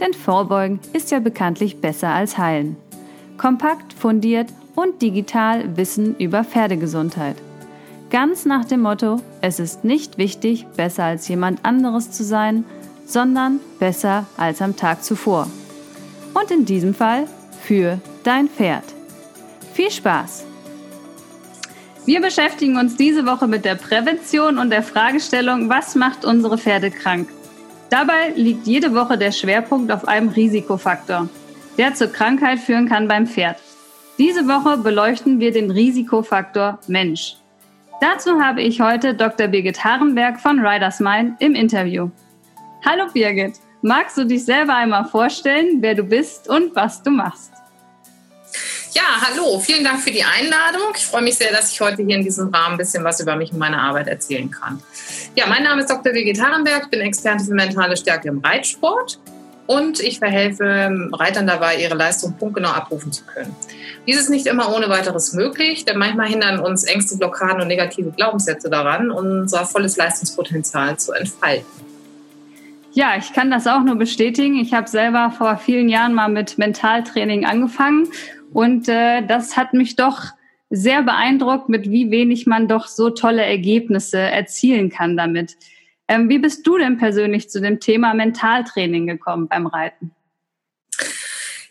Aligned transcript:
Denn 0.00 0.14
Vorbeugen 0.14 0.80
ist 0.92 1.10
ja 1.10 1.20
bekanntlich 1.20 1.80
besser 1.80 2.08
als 2.08 2.38
Heilen. 2.38 2.76
Kompakt, 3.36 3.92
fundiert 3.92 4.48
und 4.74 5.02
digital 5.02 5.76
Wissen 5.76 6.16
über 6.16 6.42
Pferdegesundheit. 6.42 7.36
Ganz 8.10 8.44
nach 8.44 8.64
dem 8.64 8.80
Motto, 8.80 9.20
es 9.40 9.60
ist 9.60 9.84
nicht 9.84 10.18
wichtig, 10.18 10.66
besser 10.76 11.04
als 11.04 11.28
jemand 11.28 11.64
anderes 11.64 12.10
zu 12.10 12.24
sein, 12.24 12.64
sondern 13.06 13.60
besser 13.78 14.26
als 14.36 14.62
am 14.62 14.76
Tag 14.76 15.04
zuvor. 15.04 15.46
Und 16.34 16.50
in 16.50 16.64
diesem 16.64 16.94
Fall 16.94 17.26
für 17.62 18.00
dein 18.24 18.48
Pferd. 18.48 18.84
Viel 19.74 19.90
Spaß! 19.90 20.44
Wir 22.06 22.20
beschäftigen 22.20 22.78
uns 22.78 22.96
diese 22.96 23.26
Woche 23.26 23.46
mit 23.46 23.64
der 23.64 23.74
Prävention 23.74 24.58
und 24.58 24.70
der 24.70 24.82
Fragestellung, 24.82 25.68
was 25.68 25.94
macht 25.94 26.24
unsere 26.24 26.58
Pferde 26.58 26.90
krank? 26.90 27.28
Dabei 27.90 28.28
liegt 28.36 28.68
jede 28.68 28.94
Woche 28.94 29.18
der 29.18 29.32
Schwerpunkt 29.32 29.90
auf 29.90 30.06
einem 30.06 30.28
Risikofaktor, 30.28 31.28
der 31.76 31.94
zur 31.94 32.06
Krankheit 32.06 32.60
führen 32.60 32.88
kann 32.88 33.08
beim 33.08 33.26
Pferd. 33.26 33.58
Diese 34.16 34.46
Woche 34.46 34.78
beleuchten 34.78 35.40
wir 35.40 35.50
den 35.50 35.72
Risikofaktor 35.72 36.78
Mensch. 36.86 37.36
Dazu 38.00 38.40
habe 38.40 38.62
ich 38.62 38.80
heute 38.80 39.14
Dr. 39.14 39.48
Birgit 39.48 39.82
Harenberg 39.82 40.40
von 40.40 40.64
Riders 40.64 41.00
Mind 41.00 41.34
im 41.40 41.54
Interview. 41.56 42.10
Hallo 42.86 43.06
Birgit, 43.12 43.54
magst 43.82 44.16
du 44.16 44.24
dich 44.24 44.44
selber 44.44 44.76
einmal 44.76 45.04
vorstellen, 45.06 45.78
wer 45.80 45.96
du 45.96 46.04
bist 46.04 46.48
und 46.48 46.74
was 46.76 47.02
du 47.02 47.10
machst? 47.10 47.50
Ja, 48.92 49.02
hallo, 49.20 49.58
vielen 49.58 49.84
Dank 49.84 50.00
für 50.00 50.10
die 50.10 50.24
Einladung. 50.24 50.92
Ich 50.96 51.06
freue 51.06 51.22
mich 51.22 51.36
sehr, 51.36 51.52
dass 51.52 51.72
ich 51.72 51.80
heute 51.80 52.02
hier 52.02 52.16
in 52.16 52.24
diesem 52.24 52.48
Rahmen 52.48 52.74
ein 52.74 52.78
bisschen 52.78 53.04
was 53.04 53.20
über 53.20 53.36
mich 53.36 53.52
und 53.52 53.58
meine 53.58 53.80
Arbeit 53.80 54.08
erzählen 54.08 54.50
kann. 54.50 54.82
Ja, 55.36 55.46
mein 55.46 55.62
Name 55.62 55.82
ist 55.82 55.90
Dr. 55.90 56.12
Vegetarenberg, 56.12 56.84
ich 56.84 56.90
bin 56.90 57.00
Experte 57.00 57.44
für 57.44 57.54
mentale 57.54 57.96
Stärke 57.96 58.28
im 58.28 58.40
Reitsport 58.40 59.20
und 59.68 60.00
ich 60.00 60.18
verhelfe 60.18 61.08
Reitern 61.12 61.46
dabei, 61.46 61.76
ihre 61.76 61.94
Leistung 61.94 62.36
punktgenau 62.36 62.70
abrufen 62.70 63.12
zu 63.12 63.24
können. 63.24 63.54
Dies 64.08 64.18
ist 64.18 64.28
nicht 64.28 64.46
immer 64.46 64.74
ohne 64.74 64.88
weiteres 64.88 65.32
möglich, 65.32 65.84
denn 65.84 65.98
manchmal 65.98 66.26
hindern 66.26 66.58
uns 66.58 66.82
Ängste, 66.82 67.16
Blockaden 67.16 67.62
und 67.62 67.68
negative 67.68 68.10
Glaubenssätze 68.10 68.68
daran, 68.68 69.12
unser 69.12 69.64
volles 69.66 69.96
Leistungspotenzial 69.96 70.98
zu 70.98 71.12
entfalten. 71.12 71.66
Ja, 72.92 73.16
ich 73.16 73.32
kann 73.32 73.52
das 73.52 73.68
auch 73.68 73.84
nur 73.84 73.94
bestätigen. 73.94 74.56
Ich 74.56 74.74
habe 74.74 74.88
selber 74.88 75.32
vor 75.38 75.58
vielen 75.58 75.88
Jahren 75.88 76.12
mal 76.12 76.28
mit 76.28 76.58
Mentaltraining 76.58 77.44
angefangen 77.44 78.08
und 78.52 78.88
äh, 78.88 79.24
das 79.24 79.56
hat 79.56 79.74
mich 79.74 79.94
doch 79.94 80.24
sehr 80.70 81.02
beeindruckt, 81.02 81.68
mit 81.68 81.90
wie 81.90 82.10
wenig 82.10 82.46
man 82.46 82.68
doch 82.68 82.86
so 82.86 83.10
tolle 83.10 83.44
Ergebnisse 83.44 84.18
erzielen 84.18 84.88
kann 84.88 85.16
damit. 85.16 85.56
Ähm, 86.08 86.28
wie 86.28 86.38
bist 86.38 86.66
du 86.66 86.78
denn 86.78 86.96
persönlich 86.96 87.50
zu 87.50 87.60
dem 87.60 87.80
Thema 87.80 88.14
Mentaltraining 88.14 89.06
gekommen 89.06 89.48
beim 89.48 89.66
Reiten? 89.66 90.12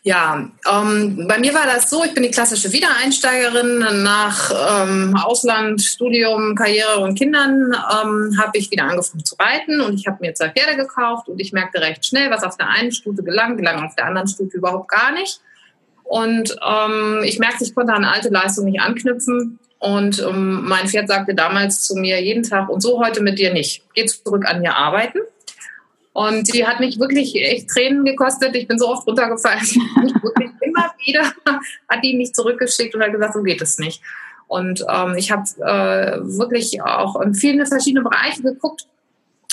Ja, 0.02 0.50
ähm, 0.72 1.28
bei 1.28 1.40
mir 1.40 1.54
war 1.54 1.66
das 1.66 1.90
so, 1.90 2.04
ich 2.06 2.14
bin 2.14 2.24
die 2.24 2.32
klassische 2.32 2.72
Wiedereinsteigerin. 2.72 3.80
Nach 4.02 4.84
ähm, 4.86 5.16
Ausland, 5.22 5.82
Studium, 5.82 6.56
Karriere 6.56 7.00
und 7.00 7.18
Kindern 7.18 7.74
ähm, 7.74 8.38
habe 8.40 8.58
ich 8.58 8.72
wieder 8.72 8.86
angefangen 8.86 9.26
zu 9.26 9.36
reiten 9.36 9.82
und 9.82 10.00
ich 10.00 10.08
habe 10.08 10.18
mir 10.22 10.34
zwei 10.34 10.50
Pferde 10.50 10.78
gekauft 10.78 11.28
und 11.28 11.40
ich 11.40 11.52
merkte 11.52 11.82
recht 11.82 12.06
schnell, 12.06 12.32
was 12.32 12.44
auf 12.44 12.56
der 12.56 12.70
einen 12.70 12.94
Stute 12.94 13.24
gelang, 13.24 13.58
gelang 13.58 13.84
auf 13.84 13.94
der 13.96 14.06
anderen 14.06 14.30
Stute 14.30 14.58
überhaupt 14.58 14.88
gar 14.88 15.12
nicht. 15.12 15.42
Und 16.10 16.56
ähm, 16.68 17.22
ich 17.24 17.38
merkte, 17.38 17.64
ich 17.64 17.76
konnte 17.76 17.94
an 17.94 18.04
alte 18.04 18.30
Leistungen 18.30 18.72
nicht 18.72 18.82
anknüpfen. 18.82 19.60
Und 19.78 20.26
ähm, 20.28 20.68
mein 20.68 20.88
Pferd 20.88 21.08
sagte 21.08 21.36
damals 21.36 21.84
zu 21.84 21.96
mir 21.96 22.20
jeden 22.20 22.42
Tag, 22.42 22.68
und 22.68 22.82
so 22.82 23.00
heute 23.00 23.22
mit 23.22 23.38
dir 23.38 23.54
nicht. 23.54 23.84
Geh 23.94 24.08
zurück 24.08 24.44
an 24.48 24.64
ihr 24.64 24.76
arbeiten. 24.76 25.20
Und 26.14 26.52
die 26.52 26.66
hat 26.66 26.80
mich 26.80 27.00
wirklich 27.00 27.36
echt 27.36 27.70
Tränen 27.70 28.06
gekostet. 28.06 28.56
Ich 28.56 28.68
bin 28.68 28.80
so 28.80 28.90
oft 28.90 29.06
runtergefallen. 29.06 29.62
wirklich 30.24 30.50
immer 30.62 30.92
wieder 31.06 31.32
hat 31.88 32.04
die 32.04 32.18
mich 32.18 32.34
zurückgeschickt 32.34 32.96
und 32.96 33.04
hat 33.04 33.12
gesagt, 33.12 33.36
so 33.36 33.44
geht 33.44 33.62
es 33.62 33.78
nicht. 33.78 34.02
Und 34.48 34.84
ähm, 34.92 35.14
ich 35.16 35.30
habe 35.30 35.44
äh, 35.60 36.22
wirklich 36.24 36.82
auch 36.82 37.22
in 37.22 37.36
vielen 37.36 37.64
verschiedene 37.68 38.04
Bereiche 38.04 38.42
geguckt 38.42 38.88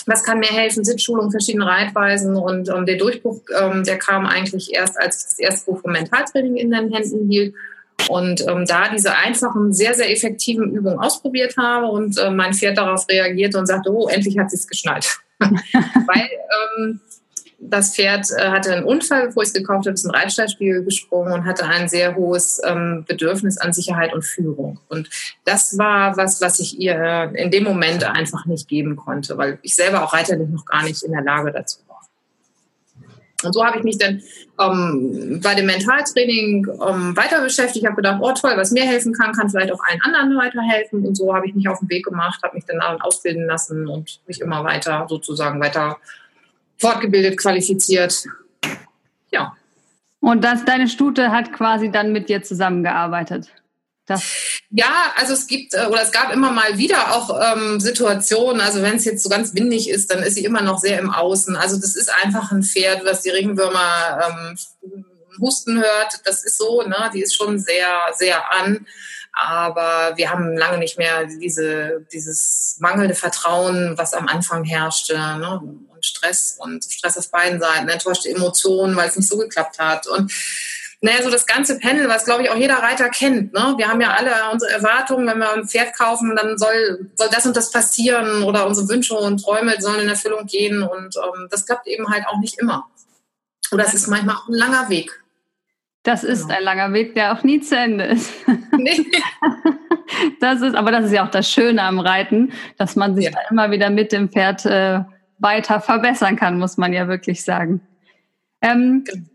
was 0.06 0.22
kann 0.22 0.38
mir 0.38 0.46
helfen? 0.46 0.84
Sitzschulung, 0.84 1.30
verschiedene 1.30 1.66
Reitweisen 1.66 2.36
und 2.36 2.68
ähm, 2.68 2.86
der 2.86 2.96
Durchbruch, 2.96 3.40
ähm, 3.60 3.84
der 3.84 3.98
kam 3.98 4.24
eigentlich 4.24 4.72
erst, 4.72 4.98
als 4.98 5.18
ich 5.18 5.24
das 5.24 5.38
erste 5.38 5.70
Buch 5.70 5.80
vom 5.82 5.92
Mentaltraining 5.92 6.56
in 6.56 6.70
den 6.70 6.92
Händen 6.92 7.28
hielt 7.28 7.54
und 8.08 8.46
ähm, 8.46 8.64
da 8.66 8.88
diese 8.88 9.14
einfachen, 9.16 9.72
sehr, 9.72 9.94
sehr 9.94 10.10
effektiven 10.10 10.72
Übungen 10.72 10.98
ausprobiert 10.98 11.56
habe 11.56 11.86
und 11.86 12.18
äh, 12.18 12.30
mein 12.30 12.54
Pferd 12.54 12.78
darauf 12.78 13.08
reagierte 13.08 13.58
und 13.58 13.66
sagte, 13.66 13.90
oh, 13.90 14.08
endlich 14.08 14.38
hat 14.38 14.50
sie 14.50 14.56
es 14.56 14.68
geschnallt. 14.68 15.18
Weil 15.38 16.28
ähm, 16.78 17.00
das 17.58 17.94
Pferd 17.94 18.30
äh, 18.36 18.50
hatte 18.50 18.72
einen 18.72 18.84
Unfall, 18.84 19.26
bevor 19.26 19.42
ich 19.42 19.48
es 19.48 19.54
gekauft 19.54 19.86
habe, 19.86 19.94
ist 19.94 20.04
ein 20.04 20.14
Reitstallspiegel 20.14 20.84
gesprungen 20.84 21.32
und 21.32 21.44
hatte 21.44 21.66
ein 21.66 21.88
sehr 21.88 22.14
hohes 22.14 22.60
ähm, 22.64 23.04
Bedürfnis 23.08 23.58
an 23.58 23.72
Sicherheit 23.72 24.12
und 24.12 24.24
Führung. 24.24 24.78
Und 24.88 25.08
das 25.44 25.78
war 25.78 26.16
was, 26.16 26.40
was 26.40 26.60
ich 26.60 26.78
ihr 26.78 26.94
äh, 26.94 27.42
in 27.42 27.50
dem 27.50 27.64
Moment 27.64 28.04
einfach 28.04 28.46
nicht 28.46 28.68
geben 28.68 28.96
konnte, 28.96 29.38
weil 29.38 29.58
ich 29.62 29.74
selber 29.74 30.04
auch 30.04 30.12
reiterlich 30.12 30.48
noch 30.48 30.66
gar 30.66 30.84
nicht 30.84 31.02
in 31.02 31.12
der 31.12 31.22
Lage 31.22 31.52
dazu 31.52 31.78
war. 31.88 31.96
Und 33.44 33.52
so 33.52 33.64
habe 33.64 33.78
ich 33.78 33.84
mich 33.84 33.98
dann 33.98 34.22
ähm, 34.60 35.40
bei 35.42 35.54
dem 35.54 35.66
Mentaltraining 35.66 36.66
ähm, 36.66 37.16
weiter 37.16 37.42
beschäftigt. 37.42 37.78
Ich 37.78 37.86
habe 37.86 37.96
gedacht, 37.96 38.18
oh 38.22 38.32
toll, 38.32 38.54
was 38.56 38.70
mir 38.70 38.84
helfen 38.84 39.12
kann, 39.12 39.32
kann 39.32 39.50
vielleicht 39.50 39.72
auch 39.72 39.80
allen 39.86 40.00
anderen 40.02 40.36
weiterhelfen. 40.36 41.06
Und 41.06 41.14
so 41.16 41.34
habe 41.34 41.46
ich 41.46 41.54
mich 41.54 41.68
auf 41.68 41.78
den 41.80 41.88
Weg 41.90 42.04
gemacht, 42.06 42.42
habe 42.42 42.54
mich 42.54 42.64
dann 42.64 42.80
ausbilden 42.80 43.46
lassen 43.46 43.86
und 43.86 44.20
mich 44.26 44.40
immer 44.40 44.64
weiter 44.64 45.06
sozusagen 45.08 45.60
weiter 45.60 45.98
fortgebildet, 46.78 47.38
qualifiziert. 47.38 48.24
Ja. 49.30 49.56
Und 50.20 50.42
das, 50.42 50.64
deine 50.64 50.88
Stute 50.88 51.30
hat 51.30 51.52
quasi 51.52 51.90
dann 51.90 52.12
mit 52.12 52.28
dir 52.28 52.42
zusammengearbeitet. 52.42 53.48
Das 54.06 54.22
ja, 54.70 55.12
also 55.16 55.32
es 55.32 55.48
gibt 55.48 55.74
äh, 55.74 55.86
oder 55.86 56.02
es 56.02 56.12
gab 56.12 56.32
immer 56.32 56.52
mal 56.52 56.78
wieder 56.78 57.16
auch 57.16 57.40
ähm, 57.42 57.80
Situationen, 57.80 58.60
also 58.60 58.80
wenn 58.80 58.96
es 58.96 59.04
jetzt 59.04 59.24
so 59.24 59.28
ganz 59.28 59.52
windig 59.54 59.90
ist, 59.90 60.12
dann 60.12 60.22
ist 60.22 60.36
sie 60.36 60.44
immer 60.44 60.62
noch 60.62 60.78
sehr 60.78 61.00
im 61.00 61.10
Außen. 61.10 61.56
Also 61.56 61.76
das 61.76 61.96
ist 61.96 62.08
einfach 62.22 62.52
ein 62.52 62.62
Pferd, 62.62 63.04
was 63.04 63.22
die 63.22 63.30
Ringwürmer 63.30 64.20
ähm, 64.28 64.58
husten 65.40 65.78
hört. 65.78 66.20
Das 66.24 66.44
ist 66.44 66.56
so, 66.56 66.82
ne? 66.82 67.10
Die 67.12 67.20
ist 67.20 67.34
schon 67.34 67.58
sehr, 67.58 67.88
sehr 68.14 68.52
an. 68.52 68.86
Aber 69.38 70.16
wir 70.16 70.30
haben 70.30 70.56
lange 70.56 70.78
nicht 70.78 70.96
mehr 70.96 71.26
diese, 71.26 72.06
dieses 72.10 72.76
mangelnde 72.80 73.14
Vertrauen, 73.14 73.92
was 73.98 74.14
am 74.14 74.28
Anfang 74.28 74.64
herrschte. 74.64 75.14
Ne? 75.14 75.60
Und 75.60 76.04
Stress 76.04 76.56
und 76.58 76.82
Stress 76.84 77.18
auf 77.18 77.30
beiden 77.30 77.60
Seiten, 77.60 77.88
enttäuschte 77.88 78.30
Emotionen, 78.30 78.96
weil 78.96 79.10
es 79.10 79.16
nicht 79.16 79.28
so 79.28 79.36
geklappt 79.36 79.78
hat. 79.78 80.06
Und 80.06 80.32
naja, 81.02 81.22
so 81.22 81.30
das 81.30 81.44
ganze 81.44 81.78
Panel, 81.78 82.08
was 82.08 82.24
glaube 82.24 82.44
ich 82.44 82.50
auch 82.50 82.56
jeder 82.56 82.76
Reiter 82.76 83.10
kennt. 83.10 83.52
Ne? 83.52 83.74
Wir 83.76 83.88
haben 83.88 84.00
ja 84.00 84.14
alle 84.14 84.32
unsere 84.50 84.72
Erwartungen, 84.72 85.26
wenn 85.26 85.38
wir 85.38 85.52
ein 85.52 85.68
Pferd 85.68 85.94
kaufen, 85.94 86.34
dann 86.34 86.56
soll, 86.56 87.10
soll 87.14 87.28
das 87.30 87.44
und 87.44 87.58
das 87.58 87.70
passieren 87.70 88.42
oder 88.42 88.66
unsere 88.66 88.88
Wünsche 88.88 89.14
und 89.14 89.44
Träume 89.44 89.78
sollen 89.80 90.00
in 90.00 90.08
Erfüllung 90.08 90.46
gehen. 90.46 90.82
Und 90.82 91.14
ähm, 91.16 91.48
das 91.50 91.66
klappt 91.66 91.86
eben 91.88 92.08
halt 92.08 92.26
auch 92.26 92.38
nicht 92.38 92.58
immer. 92.58 92.88
Oder 93.70 93.84
es 93.86 93.92
ist 93.92 94.06
manchmal 94.06 94.36
auch 94.36 94.48
ein 94.48 94.54
langer 94.54 94.88
Weg. 94.88 95.22
Das 96.06 96.22
ist 96.22 96.42
genau. 96.42 96.58
ein 96.58 96.64
langer 96.64 96.92
Weg, 96.92 97.14
der 97.14 97.32
auch 97.32 97.42
nie 97.42 97.60
zu 97.60 97.76
Ende 97.76 98.04
ist. 98.04 98.32
Nee. 98.76 99.06
Das 100.38 100.62
ist, 100.62 100.76
aber 100.76 100.92
das 100.92 101.06
ist 101.06 101.12
ja 101.12 101.26
auch 101.26 101.30
das 101.30 101.50
Schöne 101.50 101.82
am 101.82 101.98
Reiten, 101.98 102.52
dass 102.78 102.94
man 102.94 103.16
sich 103.16 103.24
ja. 103.24 103.32
immer 103.50 103.72
wieder 103.72 103.90
mit 103.90 104.12
dem 104.12 104.28
Pferd 104.28 104.64
äh, 104.64 105.00
weiter 105.38 105.80
verbessern 105.80 106.36
kann, 106.36 106.58
muss 106.58 106.76
man 106.76 106.92
ja 106.92 107.08
wirklich 107.08 107.42
sagen. 107.44 107.80
Ähm, 108.62 109.02
genau. 109.04 109.26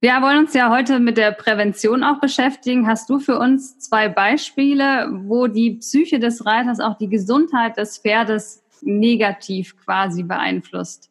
Wir 0.00 0.22
wollen 0.22 0.38
uns 0.38 0.54
ja 0.54 0.70
heute 0.70 0.98
mit 0.98 1.18
der 1.18 1.32
Prävention 1.32 2.02
auch 2.02 2.20
beschäftigen. 2.20 2.86
Hast 2.86 3.10
du 3.10 3.18
für 3.18 3.38
uns 3.38 3.78
zwei 3.78 4.08
Beispiele, 4.08 5.08
wo 5.10 5.46
die 5.46 5.72
Psyche 5.72 6.18
des 6.18 6.46
Reiters 6.46 6.80
auch 6.80 6.96
die 6.96 7.08
Gesundheit 7.08 7.76
des 7.76 7.98
Pferdes 7.98 8.64
negativ 8.80 9.76
quasi 9.84 10.22
beeinflusst? 10.22 11.10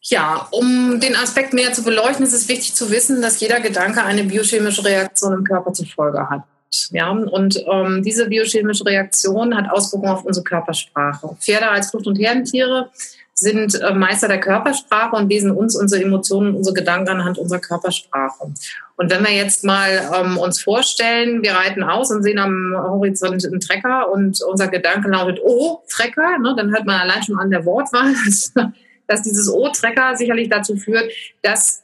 Ja, 0.00 0.46
um 0.52 1.00
den 1.00 1.16
Aspekt 1.16 1.52
mehr 1.52 1.72
zu 1.72 1.82
beleuchten, 1.82 2.24
ist 2.24 2.32
es 2.32 2.48
wichtig 2.48 2.74
zu 2.74 2.90
wissen, 2.90 3.20
dass 3.20 3.40
jeder 3.40 3.60
Gedanke 3.60 4.02
eine 4.04 4.24
biochemische 4.24 4.84
Reaktion 4.84 5.34
im 5.34 5.44
Körper 5.44 5.72
zur 5.72 5.86
Folge 5.86 6.28
hat. 6.30 6.42
Ja, 6.90 7.10
und 7.10 7.64
ähm, 7.70 8.02
diese 8.02 8.28
biochemische 8.28 8.84
Reaktion 8.84 9.56
hat 9.56 9.70
Auswirkungen 9.70 10.12
auf 10.12 10.24
unsere 10.24 10.44
Körpersprache. 10.44 11.36
Pferde 11.40 11.68
als 11.68 11.90
Flucht- 11.90 12.06
und 12.06 12.18
Herdentiere 12.18 12.90
sind 13.38 13.80
äh, 13.80 13.94
Meister 13.94 14.28
der 14.28 14.40
Körpersprache 14.40 15.16
und 15.16 15.30
lesen 15.30 15.50
uns 15.52 15.76
unsere 15.76 16.02
Emotionen, 16.02 16.54
unsere 16.54 16.74
Gedanken 16.74 17.08
anhand 17.08 17.38
unserer 17.38 17.60
Körpersprache. 17.60 18.52
Und 18.96 19.10
wenn 19.10 19.24
wir 19.24 19.32
jetzt 19.32 19.64
mal 19.64 20.10
ähm, 20.14 20.38
uns 20.38 20.60
vorstellen, 20.60 21.42
wir 21.42 21.52
reiten 21.52 21.82
aus 21.82 22.10
und 22.10 22.22
sehen 22.22 22.38
am 22.38 22.74
Horizont 22.76 23.44
einen 23.46 23.60
Trecker 23.60 24.10
und 24.10 24.42
unser 24.42 24.68
Gedanke 24.68 25.08
lautet, 25.08 25.40
oh, 25.42 25.82
Trecker, 25.88 26.38
ne, 26.38 26.54
dann 26.56 26.70
hört 26.70 26.84
man 26.84 27.00
allein 27.00 27.22
schon 27.22 27.38
an 27.38 27.50
der 27.50 27.64
Wortwahl, 27.64 28.12
dass, 29.08 29.22
dieses 29.22 29.52
Trecker 29.72 30.16
sicherlich 30.16 30.48
dazu 30.48 30.76
führt, 30.76 31.10
dass, 31.42 31.82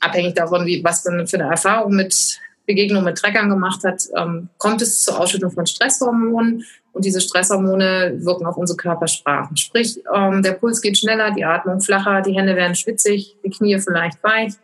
abhängig 0.00 0.34
davon, 0.34 0.66
wie, 0.66 0.84
was 0.84 1.04
man 1.06 1.26
für 1.26 1.38
eine 1.38 1.50
Erfahrung 1.50 1.94
mit 1.94 2.38
Begegnung 2.66 3.04
mit 3.04 3.18
Treckern 3.18 3.50
gemacht 3.50 3.84
hat, 3.84 4.04
ähm, 4.16 4.48
kommt 4.58 4.80
es 4.82 5.02
zur 5.02 5.20
Ausschüttung 5.20 5.50
von 5.50 5.66
Stresshormonen. 5.66 6.64
Und 6.92 7.04
diese 7.04 7.20
Stresshormone 7.20 8.14
wirken 8.18 8.46
auf 8.46 8.56
unsere 8.56 8.76
Körpersprachen. 8.76 9.56
Sprich, 9.56 10.00
ähm, 10.14 10.42
der 10.42 10.52
Puls 10.52 10.80
geht 10.80 10.96
schneller, 10.96 11.32
die 11.32 11.44
Atmung 11.44 11.80
flacher, 11.80 12.22
die 12.22 12.34
Hände 12.34 12.54
werden 12.54 12.74
schwitzig, 12.74 13.36
die 13.44 13.50
Knie 13.50 13.78
vielleicht 13.78 14.22
weich. 14.22 14.54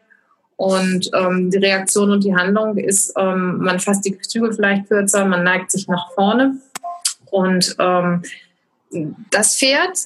Und 0.56 1.10
ähm, 1.14 1.50
die 1.50 1.58
Reaktion 1.58 2.10
und 2.10 2.22
die 2.22 2.34
Handlung 2.34 2.76
ist, 2.76 3.14
ähm, 3.18 3.58
man 3.58 3.80
fasst 3.80 4.04
die 4.04 4.16
Zügel 4.18 4.52
vielleicht 4.52 4.88
kürzer, 4.88 5.24
man 5.24 5.42
neigt 5.42 5.70
sich 5.70 5.88
nach 5.88 6.12
vorne. 6.12 6.56
Und 7.30 7.76
ähm, 7.78 8.22
das 9.30 9.56
Pferd 9.56 9.96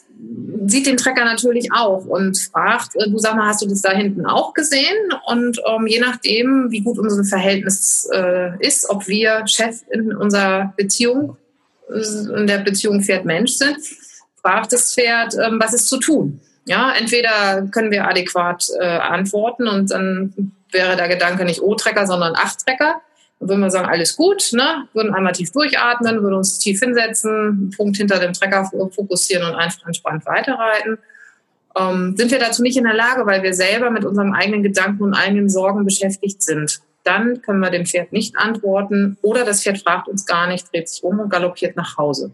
sieht 0.67 0.87
den 0.87 0.97
Trecker 0.97 1.25
natürlich 1.25 1.73
auch 1.73 2.05
und 2.05 2.39
fragt, 2.39 2.97
äh, 2.97 3.09
du 3.09 3.19
sag 3.19 3.37
mal, 3.37 3.49
hast 3.49 3.63
du 3.63 3.69
das 3.69 3.83
da 3.83 3.93
hinten 3.93 4.27
auch 4.27 4.53
gesehen? 4.55 4.97
Und 5.27 5.61
ähm, 5.67 5.87
je 5.87 6.01
nachdem, 6.01 6.71
wie 6.71 6.81
gut 6.81 6.99
unser 6.99 7.25
Verhältnis 7.25 8.09
äh, 8.13 8.51
ist, 8.61 8.89
ob 8.89 9.07
wir 9.09 9.47
Chef 9.47 9.81
in 9.91 10.15
unserer 10.15 10.73
Beziehung, 10.77 11.37
äh, 11.89 12.41
in 12.41 12.47
der 12.47 12.59
Beziehung 12.59 13.03
Pferd-Mensch 13.03 13.53
sind, 13.53 13.79
fragt 14.41 14.73
das 14.73 14.95
Pferd, 14.95 15.35
ähm, 15.35 15.59
was 15.61 15.73
ist 15.73 15.89
zu 15.89 15.99
tun? 15.99 16.41
Ja, 16.67 16.93
entweder 16.93 17.67
können 17.71 17.91
wir 17.91 18.09
adäquat 18.09 18.67
äh, 18.81 18.85
antworten 18.85 19.69
und 19.69 19.91
dann 19.91 20.53
wäre 20.71 20.97
der 20.97 21.09
Gedanke 21.09 21.45
nicht 21.45 21.63
O-Trecker, 21.63 22.07
sondern 22.07 22.35
Acht-Trecker. 22.35 23.01
Würden 23.49 23.61
wir 23.61 23.70
sagen, 23.70 23.88
alles 23.88 24.17
gut, 24.17 24.50
ne? 24.52 24.88
würden 24.94 25.14
einmal 25.14 25.32
tief 25.32 25.52
durchatmen, 25.52 26.23
würden 26.23 26.35
uns 26.35 26.58
tief 26.58 26.81
hinsetzen, 26.81 27.31
einen 27.31 27.70
Punkt 27.70 27.96
hinter 27.96 28.19
dem 28.19 28.32
Trecker 28.32 28.70
fokussieren 28.91 29.46
und 29.46 29.55
einfach 29.55 29.87
entspannt 29.87 30.25
weiterreiten. 30.26 30.99
Ähm, 31.76 32.14
sind 32.17 32.31
wir 32.31 32.38
dazu 32.38 32.62
nicht 32.62 32.76
in 32.76 32.85
der 32.85 32.94
Lage, 32.94 33.26
weil 33.26 33.43
wir 33.43 33.52
selber 33.52 33.91
mit 33.91 34.05
unseren 34.05 34.35
eigenen 34.35 34.62
Gedanken 34.62 35.02
und 35.02 35.14
eigenen 35.14 35.49
Sorgen 35.49 35.85
beschäftigt 35.85 36.43
sind. 36.43 36.81
Dann 37.02 37.43
können 37.43 37.61
wir 37.61 37.70
dem 37.70 37.85
Pferd 37.85 38.12
nicht 38.12 38.37
antworten 38.38 39.19
oder 39.23 39.44
das 39.44 39.62
Pferd 39.62 39.79
fragt 39.79 40.08
uns 40.08 40.25
gar 40.25 40.46
nicht, 40.46 40.73
dreht 40.73 40.88
sich 40.88 41.05
um 41.05 41.20
und 41.20 41.29
galoppiert 41.29 41.76
nach 41.76 41.99
Hause. 41.99 42.31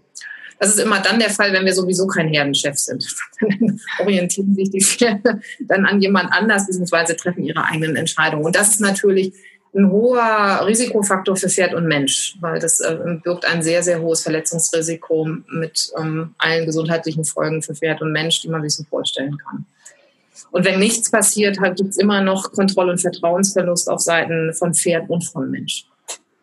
Das 0.60 0.68
ist 0.68 0.78
immer 0.78 1.00
dann 1.00 1.18
der 1.18 1.30
Fall, 1.30 1.54
wenn 1.54 1.64
wir 1.64 1.72
sowieso 1.72 2.06
kein 2.06 2.28
Herdenchef 2.28 2.76
sind. 2.76 3.02
Dann 3.40 3.80
orientieren 3.98 4.54
sich 4.54 4.70
die 4.70 4.82
Pferde 4.82 5.40
dann 5.60 5.86
an 5.86 6.02
jemand 6.02 6.30
anders, 6.34 6.66
beziehungsweise 6.66 7.16
treffen 7.16 7.42
ihre 7.42 7.64
eigenen 7.64 7.96
Entscheidungen. 7.96 8.44
Und 8.44 8.54
das 8.54 8.72
ist 8.72 8.80
natürlich 8.80 9.32
ein 9.75 9.90
hoher 9.90 10.67
Risikofaktor 10.67 11.37
für 11.37 11.49
Pferd 11.49 11.75
und 11.75 11.87
Mensch, 11.87 12.37
weil 12.40 12.58
das 12.58 12.81
äh, 12.81 12.96
birgt 13.22 13.44
ein 13.44 13.62
sehr, 13.62 13.82
sehr 13.82 14.00
hohes 14.00 14.22
Verletzungsrisiko 14.22 15.28
mit 15.49 15.93
ähm, 15.99 16.34
allen 16.38 16.67
gesundheitlichen 16.67 17.25
Folgen 17.25 17.62
für 17.62 17.75
Pferd 17.75 18.02
und 18.02 18.12
Mensch, 18.12 18.40
die 18.43 18.49
man 18.49 18.62
sich 18.62 18.75
so 18.75 18.84
vorstellen 18.84 19.38
kann. 19.38 19.64
Und 20.50 20.64
wenn 20.64 20.81
nichts 20.81 21.11
passiert, 21.11 21.61
halt, 21.61 21.76
gibt 21.76 21.90
es 21.90 21.99
immer 21.99 22.20
noch 22.20 22.52
Kontroll- 22.52 22.90
und 22.90 23.00
Vertrauensverlust 23.00 23.88
auf 23.88 24.00
Seiten 24.00 24.52
von 24.55 24.75
Pferd 24.75 25.08
und 25.08 25.25
von 25.25 25.50
Mensch. 25.50 25.87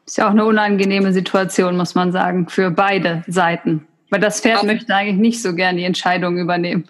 Ist 0.06 0.18
ja 0.18 0.28
auch 0.28 0.32
eine 0.32 0.46
unangenehme 0.46 1.12
Situation, 1.12 1.76
muss 1.76 1.96
man 1.96 2.14
sagen, 2.14 2.48
für 2.48 2.72
beide 2.72 3.24
Seiten. 3.28 3.86
Weil 4.10 4.22
das 4.22 4.40
Pferd 4.40 4.60
auf 4.60 4.64
möchte 4.64 4.96
eigentlich 4.96 5.18
nicht 5.18 5.42
so 5.42 5.54
gern 5.54 5.76
die 5.76 5.84
Entscheidung 5.84 6.38
übernehmen. 6.38 6.90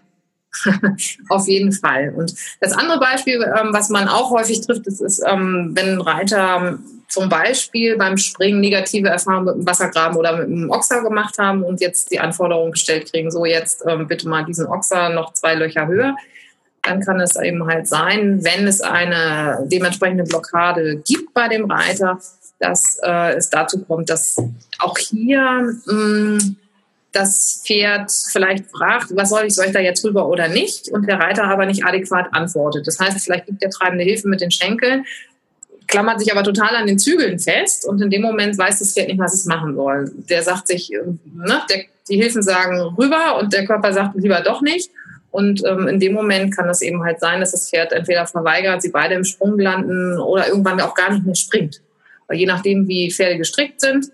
Auf 1.30 1.48
jeden 1.48 1.72
Fall. 1.72 2.14
Und 2.16 2.34
das 2.60 2.74
andere 2.74 3.00
Beispiel, 3.00 3.42
ähm, 3.42 3.70
was 3.72 3.90
man 3.90 4.08
auch 4.08 4.32
häufig 4.32 4.62
trifft, 4.62 4.88
das 4.88 5.02
ist, 5.02 5.24
ähm, 5.28 5.72
wenn 5.74 6.02
Reiter 6.02 6.80
zum 7.08 7.30
Beispiel 7.30 7.98
beim 7.98 8.18
Springen 8.18 8.60
negative 8.60 9.08
Erfahrungen 9.08 9.46
mit 9.46 9.56
dem 9.56 9.68
Wassergraben 9.68 10.18
oder 10.18 10.38
mit 10.38 10.50
dem 10.50 10.70
Ochser 10.70 11.02
gemacht 11.02 11.38
haben 11.38 11.64
und 11.64 11.82
jetzt 11.82 12.12
die 12.12 12.20
Anforderung 12.20 12.72
gestellt 12.72 13.12
kriegen, 13.12 13.32
so 13.32 13.46
jetzt 13.46 13.84
ähm, 13.88 14.08
bitte 14.08 14.28
mal 14.28 14.44
diesen 14.44 14.68
Ochser 14.68 15.10
noch 15.10 15.34
zwei 15.34 15.56
Löcher 15.56 15.88
höher, 15.88 16.16
dann 16.84 17.02
kann 17.02 17.20
es 17.20 17.36
eben 17.36 17.66
halt 17.66 17.88
sein, 17.88 18.44
wenn 18.44 18.68
es 18.68 18.82
eine 18.82 19.66
dementsprechende 19.66 20.24
Blockade 20.24 20.98
gibt 21.06 21.34
bei 21.34 21.48
dem 21.48 21.70
Reiter, 21.70 22.20
dass 22.60 23.00
äh, 23.04 23.36
es 23.36 23.50
dazu 23.50 23.84
kommt, 23.84 24.10
dass 24.10 24.38
auch 24.80 24.98
hier 24.98 25.74
mh, 25.86 25.94
mm, 25.94 26.56
das 27.18 27.64
Pferd 27.66 28.12
vielleicht 28.32 28.66
fragt, 28.70 29.08
was 29.16 29.30
soll 29.30 29.46
ich, 29.46 29.56
soll 29.56 29.66
ich 29.66 29.72
da 29.72 29.80
jetzt 29.80 30.04
rüber 30.06 30.28
oder 30.28 30.48
nicht? 30.48 30.90
Und 30.90 31.08
der 31.08 31.20
Reiter 31.20 31.46
aber 31.46 31.66
nicht 31.66 31.86
adäquat 31.86 32.28
antwortet. 32.32 32.86
Das 32.86 33.00
heißt, 33.00 33.24
vielleicht 33.24 33.48
gibt 33.48 33.62
der 33.62 33.70
treibende 33.70 34.04
Hilfe 34.04 34.28
mit 34.28 34.42
den 34.42 34.52
Schenkeln, 34.52 35.06
klammert 35.88 36.20
sich 36.20 36.32
aber 36.32 36.44
total 36.44 36.76
an 36.76 36.88
den 36.88 37.00
Zügeln 37.00 37.40
fest 37.40 37.86
und 37.86 38.02
in 38.02 38.10
dem 38.10 38.22
Moment 38.22 38.58
weiß 38.58 38.80
das 38.80 38.94
Pferd 38.94 39.08
nicht, 39.08 39.20
was 39.20 39.34
es 39.34 39.46
machen 39.46 39.76
soll. 39.76 40.12
Der 40.30 40.44
sagt 40.44 40.68
sich, 40.68 40.94
äh, 40.94 40.98
ne, 41.34 41.62
der, 41.70 41.86
die 42.10 42.18
Hilfen 42.18 42.44
sagen 42.44 42.80
rüber 42.98 43.40
und 43.40 43.54
der 43.54 43.66
Körper 43.66 43.94
sagt 43.94 44.16
lieber 44.16 44.42
doch 44.42 44.62
nicht. 44.62 44.92
Und 45.32 45.64
ähm, 45.66 45.88
in 45.88 46.00
dem 46.00 46.14
Moment 46.14 46.56
kann 46.56 46.70
es 46.70 46.82
eben 46.82 47.04
halt 47.04 47.20
sein, 47.20 47.40
dass 47.40 47.52
das 47.52 47.70
Pferd 47.70 47.92
entweder 47.92 48.26
verweigert, 48.26 48.82
sie 48.82 48.90
beide 48.90 49.16
im 49.16 49.24
Sprung 49.24 49.60
landen 49.60 50.20
oder 50.20 50.48
irgendwann 50.48 50.80
auch 50.82 50.94
gar 50.94 51.12
nicht 51.12 51.26
mehr 51.26 51.36
springt. 51.36 51.82
Weil 52.28 52.38
je 52.38 52.46
nachdem, 52.46 52.88
wie 52.88 53.12
Pferde 53.12 53.38
gestrickt 53.38 53.82
sind, 53.82 54.08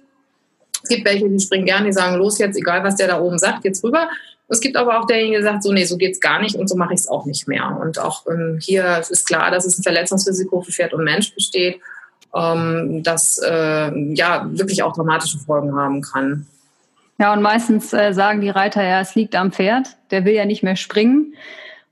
es 0.84 0.90
gibt 0.90 1.06
welche, 1.06 1.30
die 1.30 1.40
springen 1.40 1.66
gerne, 1.66 1.86
die 1.88 1.94
sagen, 1.94 2.18
los 2.18 2.38
jetzt, 2.38 2.58
egal 2.58 2.84
was 2.84 2.98
der 2.98 3.08
da 3.08 3.20
oben 3.20 3.40
sagt, 3.40 3.64
geht's 3.64 3.84
rüber. 3.84 4.10
Es 4.50 4.60
gibt 4.60 4.76
aber 4.76 5.00
auch 5.00 5.08
derjenige, 5.08 5.38
der 5.42 5.52
sagt, 5.52 5.64
so, 5.64 5.72
nee, 5.72 5.86
so 5.86 5.98
geht's 5.98 6.20
gar 6.20 6.42
nicht 6.42 6.56
und 6.56 6.68
so 6.68 6.76
mache 6.76 6.94
ich 6.94 7.00
es 7.00 7.08
auch 7.08 7.26
nicht 7.26 7.48
mehr. 7.48 7.80
Und 7.82 7.98
auch 7.98 8.28
ähm, 8.28 8.60
hier 8.62 9.00
ist 9.00 9.26
klar, 9.26 9.50
dass 9.50 9.66
es 9.66 9.80
ein 9.80 9.84
Verletzungsrisiko 9.84 10.62
für 10.62 10.72
Pferd 10.72 10.94
und 10.94 11.06
Mensch 11.06 11.34
besteht, 11.34 11.80
ähm, 12.36 13.02
das 13.04 13.40
äh, 13.44 14.14
ja 14.14 14.48
wirklich 14.52 14.84
auch 14.84 14.94
dramatische 14.94 15.40
Folgen 15.40 15.76
haben 15.76 16.02
kann. 16.02 16.46
Ja, 17.20 17.32
und 17.32 17.42
meistens 17.42 17.94
äh, 17.94 18.12
sagen 18.14 18.42
die 18.42 18.50
Reiter 18.50 18.84
ja, 18.84 19.00
es 19.00 19.16
liegt 19.16 19.36
am 19.36 19.52
Pferd, 19.52 19.96
der 20.12 20.26
will 20.26 20.34
ja 20.34 20.46
nicht 20.46 20.64
mehr 20.64 20.76
springen. 20.76 21.36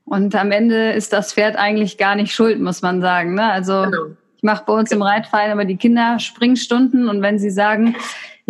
Und 0.04 0.36
am 0.36 0.52
Ende 0.52 0.92
ist 0.92 1.14
das 1.14 1.34
Pferd 1.34 1.56
eigentlich 1.56 1.98
gar 1.98 2.16
nicht 2.16 2.34
schuld, 2.34 2.60
muss 2.60 2.82
man 2.82 3.02
sagen. 3.02 3.36
Ne? 3.36 3.50
Also 3.50 3.84
genau. 3.84 4.06
ich 4.36 4.44
mache 4.44 4.64
bei 4.66 4.74
uns 4.74 4.92
im 4.92 5.02
Reitverein 5.02 5.52
immer 5.52 5.66
die 5.66 5.78
Kinder 5.78 6.20
Springstunden 6.20 7.08
und 7.08 7.22
wenn 7.22 7.40
sie 7.40 7.52
sagen, 7.52 7.96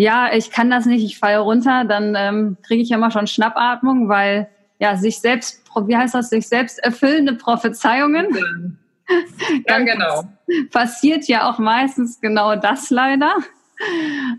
ja, 0.01 0.33
ich 0.33 0.49
kann 0.49 0.71
das 0.71 0.87
nicht, 0.87 1.05
ich 1.05 1.19
falle 1.19 1.39
runter, 1.39 1.85
dann 1.85 2.15
ähm, 2.17 2.57
kriege 2.63 2.81
ich 2.81 2.91
immer 2.91 3.11
schon 3.11 3.27
Schnappatmung, 3.27 4.09
weil 4.09 4.49
ja, 4.79 4.97
sich 4.97 5.19
selbst, 5.19 5.61
wie 5.85 5.95
heißt 5.95 6.15
das, 6.15 6.29
sich 6.29 6.47
selbst 6.47 6.79
erfüllende 6.83 7.33
Prophezeiungen. 7.35 8.79
Ja, 9.67 9.77
genau. 9.83 10.23
Passiert 10.71 11.27
ja 11.27 11.47
auch 11.49 11.59
meistens 11.59 12.19
genau 12.19 12.55
das 12.55 12.89
leider. 12.89 13.35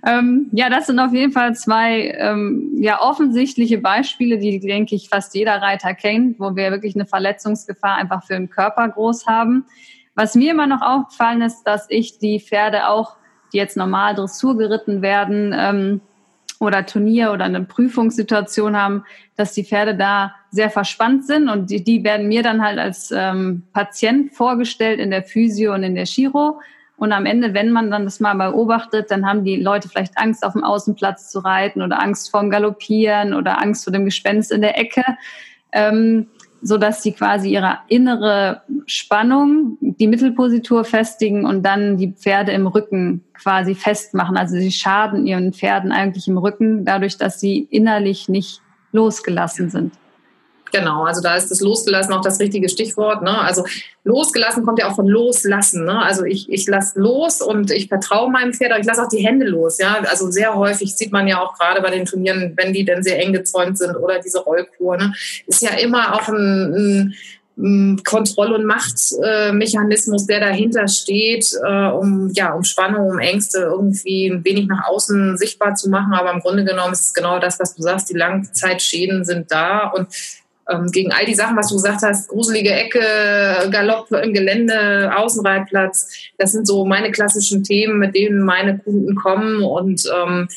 Ähm, 0.05 0.49
ja, 0.53 0.69
das 0.69 0.87
sind 0.87 0.99
auf 0.99 1.13
jeden 1.13 1.33
Fall 1.33 1.55
zwei 1.55 2.13
ähm, 2.19 2.73
ja 2.79 3.01
offensichtliche 3.01 3.79
Beispiele, 3.79 4.39
die 4.39 4.59
denke 4.59 4.97
ich 4.97 5.09
fast 5.09 5.35
jeder 5.35 5.63
Reiter 5.63 5.95
kennt, 5.95 6.41
wo 6.41 6.57
wir 6.57 6.71
wirklich 6.73 6.97
eine 6.97 7.07
Verletzungsgefahr 7.07 7.97
einfach 7.97 8.25
für 8.25 8.35
den 8.35 8.51
Körper 8.51 8.89
groß 8.89 9.27
haben. 9.27 9.67
Was 10.15 10.35
mir 10.35 10.53
immer 10.53 10.67
noch 10.67 10.83
aufgefallen 10.83 11.43
ist, 11.43 11.63
dass 11.65 11.87
ich 11.89 12.19
die 12.19 12.41
Pferde 12.41 12.89
auch 12.89 13.17
die 13.53 13.59
jetzt 13.59 13.77
normal 13.77 14.15
Dressur 14.15 14.57
geritten 14.57 15.03
werden 15.03 15.55
ähm, 15.57 16.01
oder 16.59 16.87
Turnier 16.87 17.33
oder 17.33 17.45
eine 17.45 17.63
Prüfungssituation 17.63 18.77
haben, 18.77 19.05
dass 19.37 19.53
die 19.53 19.65
Pferde 19.65 19.97
da 19.97 20.35
sehr 20.51 20.71
verspannt 20.71 21.27
sind 21.27 21.49
und 21.49 21.71
die, 21.71 21.83
die 21.83 22.05
werden 22.05 22.29
mir 22.29 22.43
dann 22.43 22.63
halt 22.63 22.79
als 22.79 23.13
ähm, 23.15 23.65
Patient 23.73 24.33
vorgestellt 24.33 25.01
in 25.01 25.11
der 25.11 25.23
Physio 25.23 25.75
und 25.75 25.83
in 25.83 25.95
der 25.95 26.05
Chiro. 26.05 26.61
Und 26.97 27.11
am 27.11 27.27
Ende, 27.27 27.53
wenn 27.53 27.73
man 27.73 27.91
dann 27.91 28.05
das 28.05 28.21
mal 28.21 28.35
beobachtet, 28.35 29.11
dann 29.11 29.27
haben 29.27 29.45
die 29.45 29.57
Leute 29.57 29.89
vielleicht 29.89 30.17
Angst, 30.19 30.45
auf 30.45 30.53
dem 30.53 30.63
Außenplatz 30.63 31.31
zu 31.31 31.41
reiten 31.41 31.83
oder 31.83 32.01
Angst 32.01 32.31
vorm 32.31 32.49
Galoppieren 32.49 33.35
oder 33.35 33.61
Angst 33.61 33.83
vor 33.83 33.93
dem 33.93 34.05
Gespenst 34.05 34.53
in 34.53 34.61
der 34.61 34.79
Ecke. 34.79 35.03
Ähm, 35.73 36.29
so 36.63 36.79
sie 36.93 37.13
quasi 37.13 37.51
ihre 37.51 37.79
innere 37.89 38.63
Spannung, 38.87 39.79
die 40.03 40.09
Mittelpositur 40.09 40.85
festigen 40.85 41.47
und 41.47 41.63
dann 41.63 41.97
die 41.97 42.11
Pferde 42.11 42.51
im 42.51 42.67
Rücken 42.67 43.23
quasi 43.41 43.77
festmachen. 43.77 44.37
Also 44.37 44.57
sie 44.57 44.73
schaden 44.73 45.29
ihren 45.29 45.53
Pferden 45.53 45.93
eigentlich 45.93 46.27
im 46.27 46.39
Rücken, 46.39 46.85
dadurch, 46.85 47.19
dass 47.19 47.39
sie 47.39 47.69
innerlich 47.71 48.29
nicht 48.29 48.61
losgelassen 48.91 49.71
sind. 49.71 49.93
Genau, 50.73 51.05
also 51.05 51.21
da 51.21 51.37
ist 51.37 51.53
das 51.53 51.61
Losgelassen 51.61 52.13
auch 52.15 52.21
das 52.21 52.41
richtige 52.41 52.69
Stichwort. 52.69 53.23
Ne? 53.23 53.39
Also 53.43 53.65
losgelassen 54.03 54.65
kommt 54.65 54.81
ja 54.81 54.89
auch 54.91 54.97
von 54.97 55.07
loslassen. 55.07 55.85
Ne? 55.85 56.03
Also 56.03 56.25
ich, 56.25 56.51
ich 56.51 56.67
lasse 56.67 56.99
los 56.99 57.41
und 57.41 57.71
ich 57.71 57.87
vertraue 57.87 58.29
meinem 58.29 58.53
Pferd, 58.55 58.73
aber 58.73 58.81
ich 58.81 58.87
lasse 58.87 59.05
auch 59.05 59.09
die 59.09 59.25
Hände 59.25 59.47
los. 59.47 59.79
Ja? 59.79 59.99
Also 60.09 60.33
sehr 60.33 60.57
häufig 60.57 60.97
sieht 60.97 61.13
man 61.13 61.29
ja 61.29 61.41
auch 61.41 61.57
gerade 61.57 61.81
bei 61.81 61.91
den 61.91 62.07
Turnieren, 62.07 62.55
wenn 62.57 62.73
die 62.73 62.85
denn 62.85 63.05
sehr 63.05 63.21
eng 63.21 63.33
gezäunt 63.33 63.79
sind 63.79 63.95
oder 63.95 64.19
diese 64.19 64.41
Rollkur, 64.41 64.97
ne? 64.97 65.13
ist 65.47 65.63
ja 65.63 65.75
immer 65.75 66.17
auch 66.17 66.27
ein, 66.27 66.75
ein 66.75 67.15
Kontroll- 67.57 68.53
und 68.53 68.65
Machtmechanismus, 68.65 70.27
der 70.27 70.41
dahinter 70.41 70.89
steht, 70.89 71.47
äh, 71.63 71.89
um, 71.89 72.31
ja, 72.33 72.55
um 72.55 72.65
Spannung, 72.65 73.11
um 73.11 73.19
Ängste 73.19 73.59
irgendwie 73.59 74.29
ein 74.29 74.45
wenig 74.45 74.67
nach 74.67 74.89
außen 74.89 75.37
sichtbar 75.37 75.75
zu 75.75 75.91
machen. 75.91 76.15
Aber 76.15 76.33
im 76.33 76.41
Grunde 76.41 76.65
genommen 76.65 76.95
ist 76.95 77.09
es 77.09 77.15
genau 77.15 77.39
das, 77.39 77.61
was 77.61 77.75
du 77.75 77.83
sagst. 77.83 78.09
Die 78.09 78.17
Langzeitschäden 78.17 79.25
sind 79.25 79.53
da 79.53 79.89
und 79.89 80.09
ähm, 80.69 80.91
gegen 80.91 81.13
all 81.13 81.27
die 81.27 81.35
Sachen, 81.35 81.57
was 81.57 81.69
du 81.69 81.75
gesagt 81.75 82.03
hast, 82.03 82.29
gruselige 82.29 82.73
Ecke, 82.73 83.01
Galopp 83.71 84.11
im 84.13 84.33
Gelände, 84.33 85.11
Außenreitplatz, 85.15 86.09
das 86.39 86.53
sind 86.53 86.67
so 86.67 86.85
meine 86.85 87.11
klassischen 87.11 87.65
Themen, 87.65 87.99
mit 87.99 88.15
denen 88.15 88.43
meine 88.43 88.79
Kunden 88.79 89.15
kommen 89.15 89.63
und 89.63 90.05
ähm, 90.15 90.49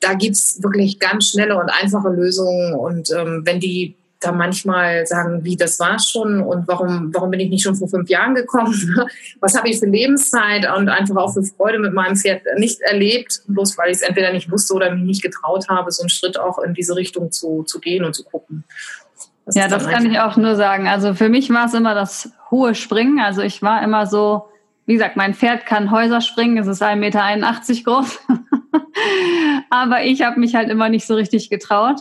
da 0.00 0.14
gibt's 0.14 0.62
wirklich 0.62 0.98
ganz 0.98 1.30
schnelle 1.30 1.56
und 1.56 1.70
einfache 1.70 2.08
Lösungen 2.08 2.74
und 2.74 3.10
ähm, 3.12 3.42
wenn 3.44 3.60
die 3.60 3.96
da 4.24 4.32
manchmal 4.32 5.06
sagen, 5.06 5.44
wie, 5.44 5.56
das 5.56 5.78
war's 5.78 6.10
schon 6.10 6.40
und 6.40 6.66
warum, 6.68 7.12
warum 7.12 7.30
bin 7.30 7.40
ich 7.40 7.50
nicht 7.50 7.62
schon 7.62 7.76
vor 7.76 7.88
fünf 7.88 8.08
Jahren 8.08 8.34
gekommen? 8.34 8.74
Was 9.40 9.56
habe 9.56 9.68
ich 9.68 9.78
für 9.78 9.86
Lebenszeit 9.86 10.66
und 10.76 10.88
einfach 10.88 11.16
auch 11.16 11.32
für 11.32 11.42
Freude 11.42 11.78
mit 11.78 11.92
meinem 11.92 12.16
Pferd 12.16 12.42
nicht 12.56 12.80
erlebt, 12.80 13.42
bloß 13.48 13.76
weil 13.78 13.90
ich 13.90 13.98
es 13.98 14.02
entweder 14.02 14.32
nicht 14.32 14.50
wusste 14.50 14.74
oder 14.74 14.90
mich 14.94 15.04
nicht 15.04 15.22
getraut 15.22 15.68
habe, 15.68 15.90
so 15.90 16.02
einen 16.02 16.10
Schritt 16.10 16.38
auch 16.38 16.58
in 16.58 16.74
diese 16.74 16.96
Richtung 16.96 17.30
zu, 17.30 17.62
zu 17.64 17.80
gehen 17.80 18.04
und 18.04 18.14
zu 18.14 18.24
gucken. 18.24 18.64
Das 19.46 19.56
ja, 19.56 19.68
das 19.68 19.86
kann 19.86 20.10
ich 20.10 20.18
auch 20.20 20.36
nur 20.36 20.56
sagen. 20.56 20.88
Also 20.88 21.14
für 21.14 21.28
mich 21.28 21.50
war 21.50 21.66
es 21.66 21.74
immer 21.74 21.94
das 21.94 22.30
hohe 22.50 22.74
Springen. 22.74 23.20
Also 23.20 23.42
ich 23.42 23.60
war 23.62 23.82
immer 23.82 24.06
so, 24.06 24.46
wie 24.86 24.94
gesagt, 24.94 25.16
mein 25.16 25.34
Pferd 25.34 25.66
kann 25.66 25.90
Häuser 25.90 26.20
springen, 26.20 26.56
es 26.58 26.66
ist 26.66 26.82
1,81 26.82 26.96
Meter 26.96 27.82
groß. 27.84 28.20
Aber 29.70 30.02
ich 30.02 30.22
habe 30.22 30.40
mich 30.40 30.54
halt 30.54 30.70
immer 30.70 30.88
nicht 30.88 31.06
so 31.06 31.14
richtig 31.14 31.50
getraut. 31.50 32.00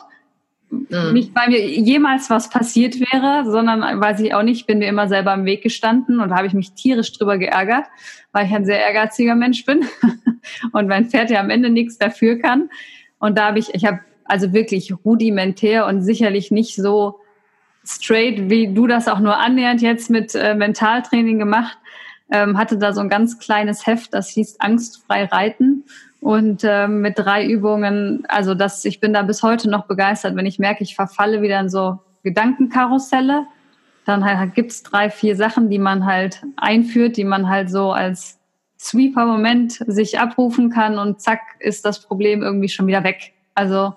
Mhm. 0.89 1.13
Nicht, 1.13 1.35
weil 1.35 1.49
mir 1.49 1.65
jemals 1.65 2.29
was 2.29 2.49
passiert 2.49 2.99
wäre, 2.99 3.49
sondern 3.49 3.81
weiß 3.81 4.19
ich 4.19 4.33
auch 4.33 4.43
nicht, 4.43 4.67
bin 4.67 4.79
mir 4.79 4.87
immer 4.87 5.07
selber 5.07 5.33
im 5.33 5.45
Weg 5.45 5.63
gestanden 5.63 6.19
und 6.19 6.33
habe 6.33 6.47
ich 6.47 6.53
mich 6.53 6.73
tierisch 6.73 7.11
drüber 7.13 7.37
geärgert, 7.37 7.85
weil 8.31 8.45
ich 8.45 8.53
ein 8.53 8.65
sehr 8.65 8.79
ehrgeiziger 8.79 9.35
Mensch 9.35 9.65
bin 9.65 9.85
und 10.71 10.87
mein 10.87 11.05
Pferd 11.05 11.29
ja 11.29 11.39
am 11.39 11.49
Ende 11.49 11.69
nichts 11.69 11.97
dafür 11.97 12.39
kann. 12.39 12.69
Und 13.19 13.37
da 13.37 13.47
habe 13.47 13.59
ich, 13.59 13.73
ich 13.73 13.85
habe 13.85 13.99
also 14.25 14.53
wirklich 14.53 14.93
rudimentär 15.05 15.85
und 15.85 16.01
sicherlich 16.01 16.51
nicht 16.51 16.75
so 16.75 17.19
straight, 17.85 18.49
wie 18.49 18.73
du 18.73 18.87
das 18.87 19.07
auch 19.07 19.19
nur 19.19 19.37
annähernd 19.37 19.81
jetzt 19.81 20.09
mit 20.09 20.33
äh, 20.35 20.55
Mentaltraining 20.55 21.39
gemacht, 21.39 21.77
ähm, 22.31 22.57
hatte 22.57 22.77
da 22.77 22.93
so 22.93 23.01
ein 23.01 23.09
ganz 23.09 23.39
kleines 23.39 23.85
Heft, 23.85 24.13
das 24.13 24.29
hieß 24.29 24.59
Angstfrei 24.59 25.25
reiten 25.25 25.83
und 26.23 26.63
ähm, 26.63 27.01
mit 27.01 27.19
drei 27.19 27.45
Übungen, 27.45 28.23
also 28.29 28.55
das, 28.55 28.85
ich 28.85 29.01
bin 29.01 29.11
da 29.11 29.23
bis 29.23 29.43
heute 29.43 29.69
noch 29.69 29.87
begeistert, 29.87 30.37
wenn 30.37 30.45
ich 30.45 30.57
merke, 30.57 30.81
ich 30.81 30.95
verfalle 30.95 31.41
wieder 31.41 31.59
in 31.59 31.67
so 31.67 31.99
Gedankenkarusselle, 32.23 33.45
dann 34.05 34.23
halt, 34.23 34.55
gibt's 34.55 34.83
drei, 34.83 35.09
vier 35.09 35.35
Sachen, 35.35 35.69
die 35.69 35.79
man 35.79 36.05
halt 36.05 36.41
einführt, 36.55 37.17
die 37.17 37.25
man 37.25 37.49
halt 37.49 37.69
so 37.69 37.91
als 37.91 38.39
Sweeper-Moment 38.79 39.83
sich 39.87 40.17
abrufen 40.17 40.69
kann 40.69 40.97
und 40.97 41.19
zack 41.19 41.41
ist 41.59 41.83
das 41.83 42.01
Problem 42.01 42.41
irgendwie 42.41 42.69
schon 42.69 42.87
wieder 42.87 43.03
weg. 43.03 43.33
Also 43.53 43.93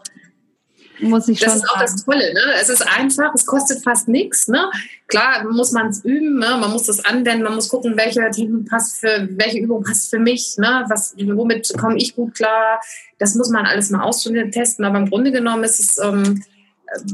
muss 1.00 1.28
ich 1.28 1.40
das 1.40 1.52
schon 1.52 1.62
ist 1.62 1.70
auch 1.70 1.80
das 1.80 2.04
Tolle. 2.04 2.32
Ne? 2.32 2.40
Es 2.60 2.68
ist 2.68 2.82
einfach, 2.82 3.34
es 3.34 3.46
kostet 3.46 3.82
fast 3.82 4.08
nichts. 4.08 4.48
Ne? 4.48 4.70
Klar 5.08 5.44
muss 5.50 5.72
man 5.72 5.88
es 5.88 6.04
üben, 6.04 6.38
ne? 6.38 6.56
man 6.60 6.70
muss 6.70 6.84
das 6.84 7.04
anwenden, 7.04 7.44
man 7.44 7.54
muss 7.54 7.68
gucken, 7.68 7.96
welche 7.96 8.30
passt 8.68 8.98
für, 8.98 9.28
welche 9.32 9.58
Übung 9.58 9.82
passt 9.82 10.10
für 10.10 10.18
mich, 10.18 10.56
ne? 10.58 10.84
Was, 10.88 11.14
womit 11.16 11.72
komme 11.78 11.96
ich 11.96 12.14
gut 12.14 12.34
klar. 12.34 12.80
Das 13.18 13.34
muss 13.34 13.50
man 13.50 13.66
alles 13.66 13.90
mal 13.90 14.02
austesten. 14.02 14.84
Aber 14.84 14.98
im 14.98 15.08
Grunde 15.08 15.32
genommen 15.32 15.64
ist 15.64 15.80
es, 15.80 15.98
ähm, 15.98 16.42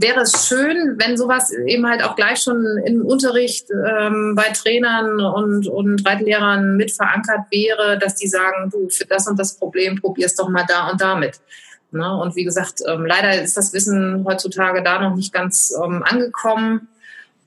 wäre 0.00 0.20
es 0.20 0.46
schön, 0.46 0.96
wenn 0.98 1.16
sowas 1.16 1.50
eben 1.52 1.86
halt 1.88 2.02
auch 2.02 2.14
gleich 2.14 2.40
schon 2.40 2.64
im 2.84 3.04
Unterricht 3.04 3.68
ähm, 3.70 4.34
bei 4.34 4.50
Trainern 4.50 5.20
und, 5.20 5.66
und 5.66 6.06
Reitlehrern 6.06 6.76
mit 6.76 6.92
verankert 6.92 7.46
wäre, 7.50 7.98
dass 7.98 8.16
die 8.16 8.28
sagen, 8.28 8.70
du, 8.70 8.88
für 8.88 9.06
das 9.06 9.26
und 9.26 9.38
das 9.38 9.56
Problem 9.56 10.00
probier's 10.00 10.34
doch 10.34 10.48
mal 10.48 10.64
da 10.68 10.90
und 10.90 11.00
damit. 11.00 11.40
Ne? 11.92 12.16
Und 12.16 12.36
wie 12.36 12.44
gesagt, 12.44 12.80
ähm, 12.86 13.04
leider 13.06 13.40
ist 13.40 13.56
das 13.56 13.72
Wissen 13.72 14.24
heutzutage 14.26 14.82
da 14.82 15.00
noch 15.00 15.14
nicht 15.14 15.32
ganz 15.32 15.72
ähm, 15.82 16.02
angekommen. 16.02 16.88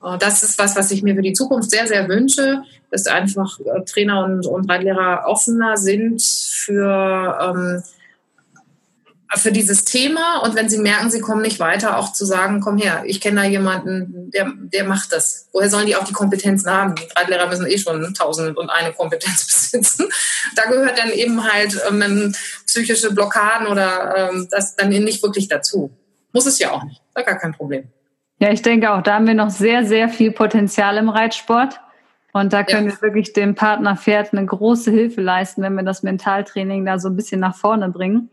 Äh, 0.02 0.18
das 0.18 0.42
ist 0.42 0.58
was, 0.58 0.76
was 0.76 0.90
ich 0.90 1.02
mir 1.02 1.14
für 1.14 1.22
die 1.22 1.32
Zukunft 1.32 1.70
sehr, 1.70 1.86
sehr 1.86 2.08
wünsche, 2.08 2.62
dass 2.90 3.06
einfach 3.06 3.58
äh, 3.60 3.84
Trainer 3.84 4.24
und, 4.24 4.46
und 4.46 4.70
Reitlehrer 4.70 5.24
offener 5.26 5.76
sind 5.76 6.22
für 6.22 7.38
ähm, 7.40 7.82
für 9.34 9.50
dieses 9.50 9.84
Thema 9.84 10.38
und 10.44 10.54
wenn 10.54 10.68
sie 10.68 10.78
merken, 10.78 11.10
sie 11.10 11.20
kommen 11.20 11.42
nicht 11.42 11.58
weiter, 11.58 11.98
auch 11.98 12.12
zu 12.12 12.24
sagen, 12.24 12.60
komm 12.60 12.78
her, 12.78 13.02
ich 13.06 13.20
kenne 13.20 13.42
da 13.42 13.46
jemanden, 13.46 14.30
der, 14.30 14.52
der 14.56 14.84
macht 14.84 15.12
das. 15.12 15.48
Woher 15.52 15.68
sollen 15.68 15.86
die 15.86 15.96
auch 15.96 16.04
die 16.04 16.12
Kompetenzen 16.12 16.70
haben? 16.70 16.94
Die 16.94 17.06
Reitlehrer 17.16 17.48
müssen 17.48 17.66
eh 17.66 17.78
schon 17.78 18.14
tausend 18.14 18.56
und 18.56 18.70
eine 18.70 18.92
Kompetenz 18.92 19.44
besitzen. 19.72 20.06
Da 20.54 20.66
gehört 20.66 20.98
dann 20.98 21.10
eben 21.10 21.42
halt 21.42 21.76
ähm, 21.88 22.34
psychische 22.66 23.12
Blockaden 23.12 23.66
oder 23.66 24.30
ähm, 24.32 24.48
das 24.50 24.76
dann 24.76 24.90
nicht 24.90 25.22
wirklich 25.22 25.48
dazu. 25.48 25.90
Muss 26.32 26.46
es 26.46 26.58
ja 26.58 26.70
auch 26.70 26.84
nicht. 26.84 27.02
Da 27.14 27.22
gar 27.22 27.38
kein 27.38 27.52
Problem. 27.52 27.88
Ja, 28.38 28.52
ich 28.52 28.62
denke 28.62 28.92
auch, 28.92 29.02
da 29.02 29.14
haben 29.14 29.26
wir 29.26 29.34
noch 29.34 29.50
sehr, 29.50 29.86
sehr 29.86 30.08
viel 30.08 30.30
Potenzial 30.30 30.98
im 30.98 31.08
Reitsport. 31.08 31.80
Und 32.32 32.52
da 32.52 32.64
können 32.64 32.90
ja. 32.90 32.92
wir 32.92 33.00
wirklich 33.00 33.32
dem 33.32 33.54
Partner 33.54 33.96
Pferd 33.96 34.34
eine 34.34 34.44
große 34.44 34.90
Hilfe 34.90 35.22
leisten, 35.22 35.62
wenn 35.62 35.74
wir 35.74 35.82
das 35.82 36.02
Mentaltraining 36.02 36.84
da 36.84 36.98
so 36.98 37.08
ein 37.08 37.16
bisschen 37.16 37.40
nach 37.40 37.56
vorne 37.56 37.88
bringen. 37.88 38.30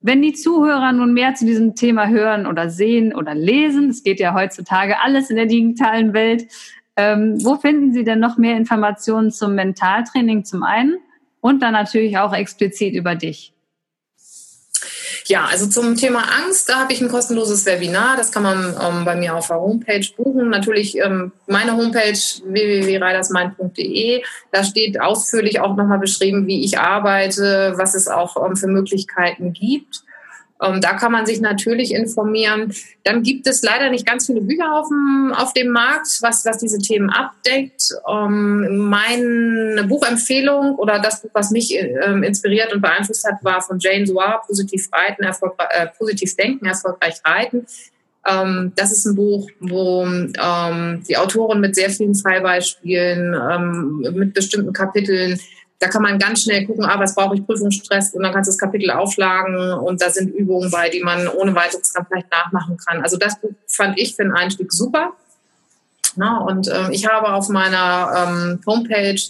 Wenn 0.00 0.22
die 0.22 0.32
Zuhörer 0.32 0.92
nun 0.92 1.12
mehr 1.12 1.34
zu 1.34 1.44
diesem 1.44 1.74
Thema 1.74 2.08
hören 2.08 2.46
oder 2.46 2.70
sehen 2.70 3.14
oder 3.14 3.34
lesen, 3.34 3.90
es 3.90 4.04
geht 4.04 4.20
ja 4.20 4.32
heutzutage 4.32 5.00
alles 5.00 5.28
in 5.28 5.36
der 5.36 5.46
digitalen 5.46 6.12
Welt, 6.12 6.46
ähm, 6.96 7.44
wo 7.44 7.56
finden 7.56 7.92
Sie 7.92 8.04
denn 8.04 8.20
noch 8.20 8.38
mehr 8.38 8.56
Informationen 8.56 9.30
zum 9.32 9.54
Mentaltraining 9.54 10.44
zum 10.44 10.62
einen 10.62 10.98
und 11.40 11.62
dann 11.62 11.72
natürlich 11.72 12.18
auch 12.18 12.32
explizit 12.32 12.94
über 12.94 13.16
dich? 13.16 13.52
Ja, 15.26 15.46
also 15.46 15.66
zum 15.66 15.96
Thema 15.96 16.20
Angst, 16.20 16.68
da 16.68 16.80
habe 16.80 16.92
ich 16.92 17.00
ein 17.00 17.08
kostenloses 17.08 17.66
Webinar. 17.66 18.16
Das 18.16 18.32
kann 18.32 18.42
man 18.42 18.74
ähm, 18.80 19.04
bei 19.04 19.16
mir 19.16 19.34
auf 19.34 19.48
der 19.48 19.60
Homepage 19.60 20.06
buchen. 20.16 20.48
Natürlich 20.48 20.96
ähm, 20.98 21.32
meine 21.46 21.76
Homepage 21.76 22.12
www.reidersmind.de. 22.12 24.22
Da 24.52 24.64
steht 24.64 25.00
ausführlich 25.00 25.60
auch 25.60 25.76
nochmal 25.76 25.98
beschrieben, 25.98 26.46
wie 26.46 26.64
ich 26.64 26.78
arbeite, 26.78 27.74
was 27.76 27.94
es 27.94 28.08
auch 28.08 28.36
ähm, 28.44 28.56
für 28.56 28.68
Möglichkeiten 28.68 29.52
gibt. 29.52 30.02
Ähm, 30.62 30.80
da 30.80 30.94
kann 30.94 31.12
man 31.12 31.26
sich 31.26 31.40
natürlich 31.40 31.94
informieren. 31.94 32.72
Dann 33.04 33.22
gibt 33.22 33.46
es 33.46 33.62
leider 33.62 33.90
nicht 33.90 34.06
ganz 34.06 34.26
viele 34.26 34.40
Bücher 34.40 34.72
auf 34.72 34.88
dem, 34.88 35.32
auf 35.36 35.52
dem 35.52 35.68
Markt, 35.68 36.18
was, 36.20 36.44
was 36.44 36.58
diese 36.58 36.78
Themen 36.78 37.10
abdeckt. 37.10 37.94
Ähm, 38.08 38.88
meine 38.88 39.84
Buchempfehlung 39.84 40.74
oder 40.76 40.98
das 40.98 41.22
Buch, 41.22 41.30
was 41.32 41.50
mich 41.50 41.76
äh, 41.76 41.92
inspiriert 42.24 42.72
und 42.72 42.80
beeinflusst 42.80 43.24
hat, 43.24 43.42
war 43.42 43.62
von 43.62 43.78
Jane 43.78 44.06
Soir, 44.06 44.42
Positiv 44.46 44.88
Reiten, 44.92 45.22
äh, 45.22 45.86
Positiv 45.96 46.34
Denken, 46.36 46.66
erfolgreich 46.66 47.20
reiten. 47.24 47.66
Ähm, 48.26 48.72
das 48.74 48.92
ist 48.92 49.06
ein 49.06 49.14
Buch, 49.14 49.48
wo 49.60 50.04
ähm, 50.04 51.02
die 51.08 51.16
Autorin 51.16 51.60
mit 51.60 51.74
sehr 51.76 51.90
vielen 51.90 52.14
Fallbeispielen, 52.14 53.34
ähm, 53.34 53.98
mit 54.14 54.34
bestimmten 54.34 54.72
Kapiteln 54.72 55.38
da 55.78 55.88
kann 55.88 56.02
man 56.02 56.18
ganz 56.18 56.42
schnell 56.42 56.66
gucken, 56.66 56.84
ah, 56.84 56.98
was 56.98 57.14
brauche 57.14 57.36
ich 57.36 57.46
Prüfungsstress 57.46 58.12
und 58.14 58.22
dann 58.22 58.32
kannst 58.32 58.48
du 58.48 58.52
das 58.52 58.58
Kapitel 58.58 58.90
aufschlagen 58.90 59.72
und 59.74 60.02
da 60.02 60.10
sind 60.10 60.34
Übungen 60.34 60.70
bei, 60.70 60.88
die 60.88 61.02
man 61.02 61.28
ohne 61.28 61.54
weiteres 61.54 61.92
dann 61.92 62.06
vielleicht 62.06 62.30
nachmachen 62.30 62.76
kann. 62.78 63.02
Also 63.02 63.16
das 63.16 63.40
Buch 63.40 63.52
fand 63.68 63.98
ich 63.98 64.16
für 64.16 64.24
den 64.24 64.32
Einstieg 64.32 64.72
super. 64.72 65.12
Na, 66.16 66.38
und 66.38 66.68
ähm, 66.68 66.90
ich 66.90 67.06
habe 67.06 67.32
auf 67.32 67.48
meiner 67.48 68.26
ähm, 68.28 68.60
Homepage 68.66 69.20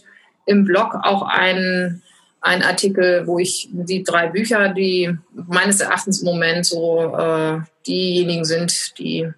im 0.47 0.64
Blog 0.64 0.95
auch 1.02 1.23
einen, 1.23 2.02
einen 2.40 2.62
Artikel, 2.62 3.26
wo 3.26 3.38
ich 3.38 3.69
die 3.71 4.02
drei 4.02 4.28
Bücher, 4.28 4.71
die 4.71 5.14
meines 5.35 5.81
Erachtens 5.81 6.21
im 6.21 6.26
Moment 6.26 6.64
so 6.64 7.14
äh, 7.14 7.59
diejenigen 7.87 8.47
sind, 8.47 8.99
die 8.99 9.31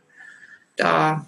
da 0.77 1.27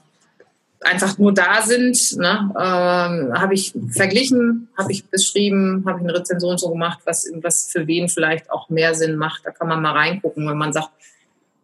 einfach 0.85 1.19
nur 1.19 1.33
da 1.33 1.63
sind, 1.63 2.17
ne, 2.17 2.51
ähm, 2.59 3.33
habe 3.41 3.55
ich 3.55 3.75
verglichen, 3.91 4.69
habe 4.77 4.93
ich 4.93 5.05
beschrieben, 5.07 5.85
habe 5.87 6.01
ich 6.01 6.05
eine 6.05 6.19
Rezension 6.19 6.59
so 6.59 6.71
gemacht, 6.71 7.01
was, 7.05 7.31
was 7.43 7.67
für 7.71 7.87
wen 7.87 8.09
vielleicht 8.09 8.51
auch 8.51 8.69
mehr 8.69 8.95
Sinn 8.95 9.17
macht. 9.17 9.43
Da 9.45 9.51
kann 9.51 9.69
man 9.69 9.83
mal 9.83 9.93
reingucken, 9.93 10.49
wenn 10.49 10.57
man 10.57 10.73
sagt, 10.73 10.91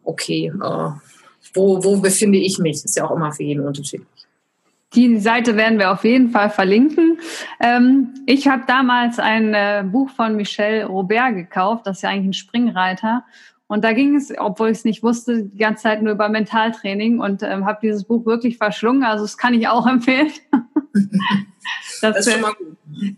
okay, 0.03 0.51
äh, 0.53 0.91
wo, 1.53 1.83
wo 1.83 1.97
befinde 1.97 2.37
ich 2.37 2.59
mich? 2.59 2.83
Ist 2.83 2.97
ja 2.97 3.05
auch 3.05 3.15
immer 3.15 3.31
für 3.31 3.43
jeden 3.43 3.65
unterschiedlich. 3.65 4.07
Die 4.95 5.19
Seite 5.19 5.55
werden 5.55 5.77
wir 5.77 5.91
auf 5.91 6.03
jeden 6.03 6.31
Fall 6.31 6.49
verlinken. 6.49 7.19
Ähm, 7.59 8.15
ich 8.25 8.47
habe 8.47 8.63
damals 8.65 9.19
ein 9.19 9.53
äh, 9.53 9.83
Buch 9.85 10.09
von 10.09 10.35
Michel 10.35 10.83
Robert 10.83 11.35
gekauft, 11.35 11.85
das 11.85 11.97
ist 11.97 12.03
ja 12.03 12.09
eigentlich 12.09 12.29
ein 12.29 12.33
Springreiter. 12.33 13.23
Und 13.69 13.83
da 13.83 13.93
ging 13.93 14.15
es, 14.15 14.33
obwohl 14.35 14.69
ich 14.69 14.79
es 14.79 14.83
nicht 14.83 15.03
wusste, 15.03 15.43
die 15.43 15.57
ganze 15.59 15.83
Zeit 15.83 16.01
nur 16.01 16.13
über 16.13 16.27
Mentaltraining 16.27 17.19
und 17.19 17.43
ähm, 17.43 17.67
habe 17.67 17.77
dieses 17.83 18.03
Buch 18.03 18.25
wirklich 18.25 18.57
verschlungen. 18.57 19.03
Also 19.03 19.23
das 19.23 19.37
kann 19.37 19.53
ich 19.53 19.67
auch 19.67 19.85
empfehlen. 19.87 20.31
das, 22.01 22.15
das 22.15 22.27
ist. 22.27 22.39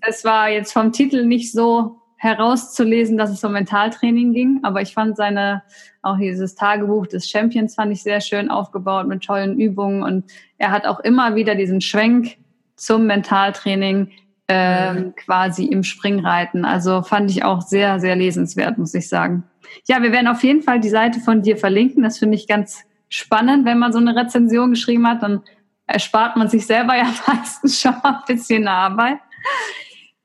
Es 0.01 0.25
war 0.25 0.49
jetzt 0.49 0.73
vom 0.73 0.91
Titel 0.91 1.25
nicht 1.25 1.53
so 1.53 2.01
herauszulesen, 2.17 3.17
dass 3.17 3.31
es 3.31 3.41
um 3.45 3.53
Mentaltraining 3.53 4.33
ging, 4.33 4.59
aber 4.63 4.81
ich 4.81 4.93
fand 4.93 5.15
seine, 5.15 5.63
auch 6.01 6.17
dieses 6.17 6.53
Tagebuch 6.53 7.07
des 7.07 7.29
Champions 7.29 7.75
fand 7.75 7.93
ich 7.93 8.03
sehr 8.03 8.19
schön 8.19 8.51
aufgebaut 8.51 9.07
mit 9.07 9.23
tollen 9.23 9.57
Übungen 9.57 10.03
und 10.03 10.25
er 10.57 10.71
hat 10.71 10.85
auch 10.85 10.99
immer 10.99 11.35
wieder 11.35 11.55
diesen 11.55 11.79
Schwenk 11.79 12.35
zum 12.75 13.07
Mentaltraining 13.07 14.11
ähm, 14.51 14.95
mhm. 14.95 15.15
quasi 15.15 15.65
im 15.65 15.83
Springreiten. 15.83 16.65
Also 16.65 17.01
fand 17.01 17.31
ich 17.31 17.43
auch 17.45 17.61
sehr, 17.61 17.99
sehr 17.99 18.17
lesenswert, 18.17 18.77
muss 18.77 18.93
ich 18.93 19.07
sagen. 19.07 19.43
Ja, 19.87 20.01
wir 20.01 20.11
werden 20.11 20.27
auf 20.27 20.43
jeden 20.43 20.61
Fall 20.61 20.81
die 20.81 20.89
Seite 20.89 21.21
von 21.21 21.41
dir 21.41 21.55
verlinken. 21.55 22.03
Das 22.03 22.19
finde 22.19 22.35
ich 22.35 22.47
ganz 22.47 22.83
spannend, 23.07 23.65
wenn 23.65 23.79
man 23.79 23.93
so 23.93 23.99
eine 23.99 24.15
Rezension 24.15 24.71
geschrieben 24.71 25.07
hat, 25.07 25.23
dann 25.23 25.41
erspart 25.85 26.35
man 26.35 26.49
sich 26.49 26.65
selber 26.65 26.95
ja 26.97 27.13
meistens 27.27 27.79
schon 27.79 27.95
ein 28.03 28.19
bisschen 28.27 28.67
Arbeit. 28.67 29.19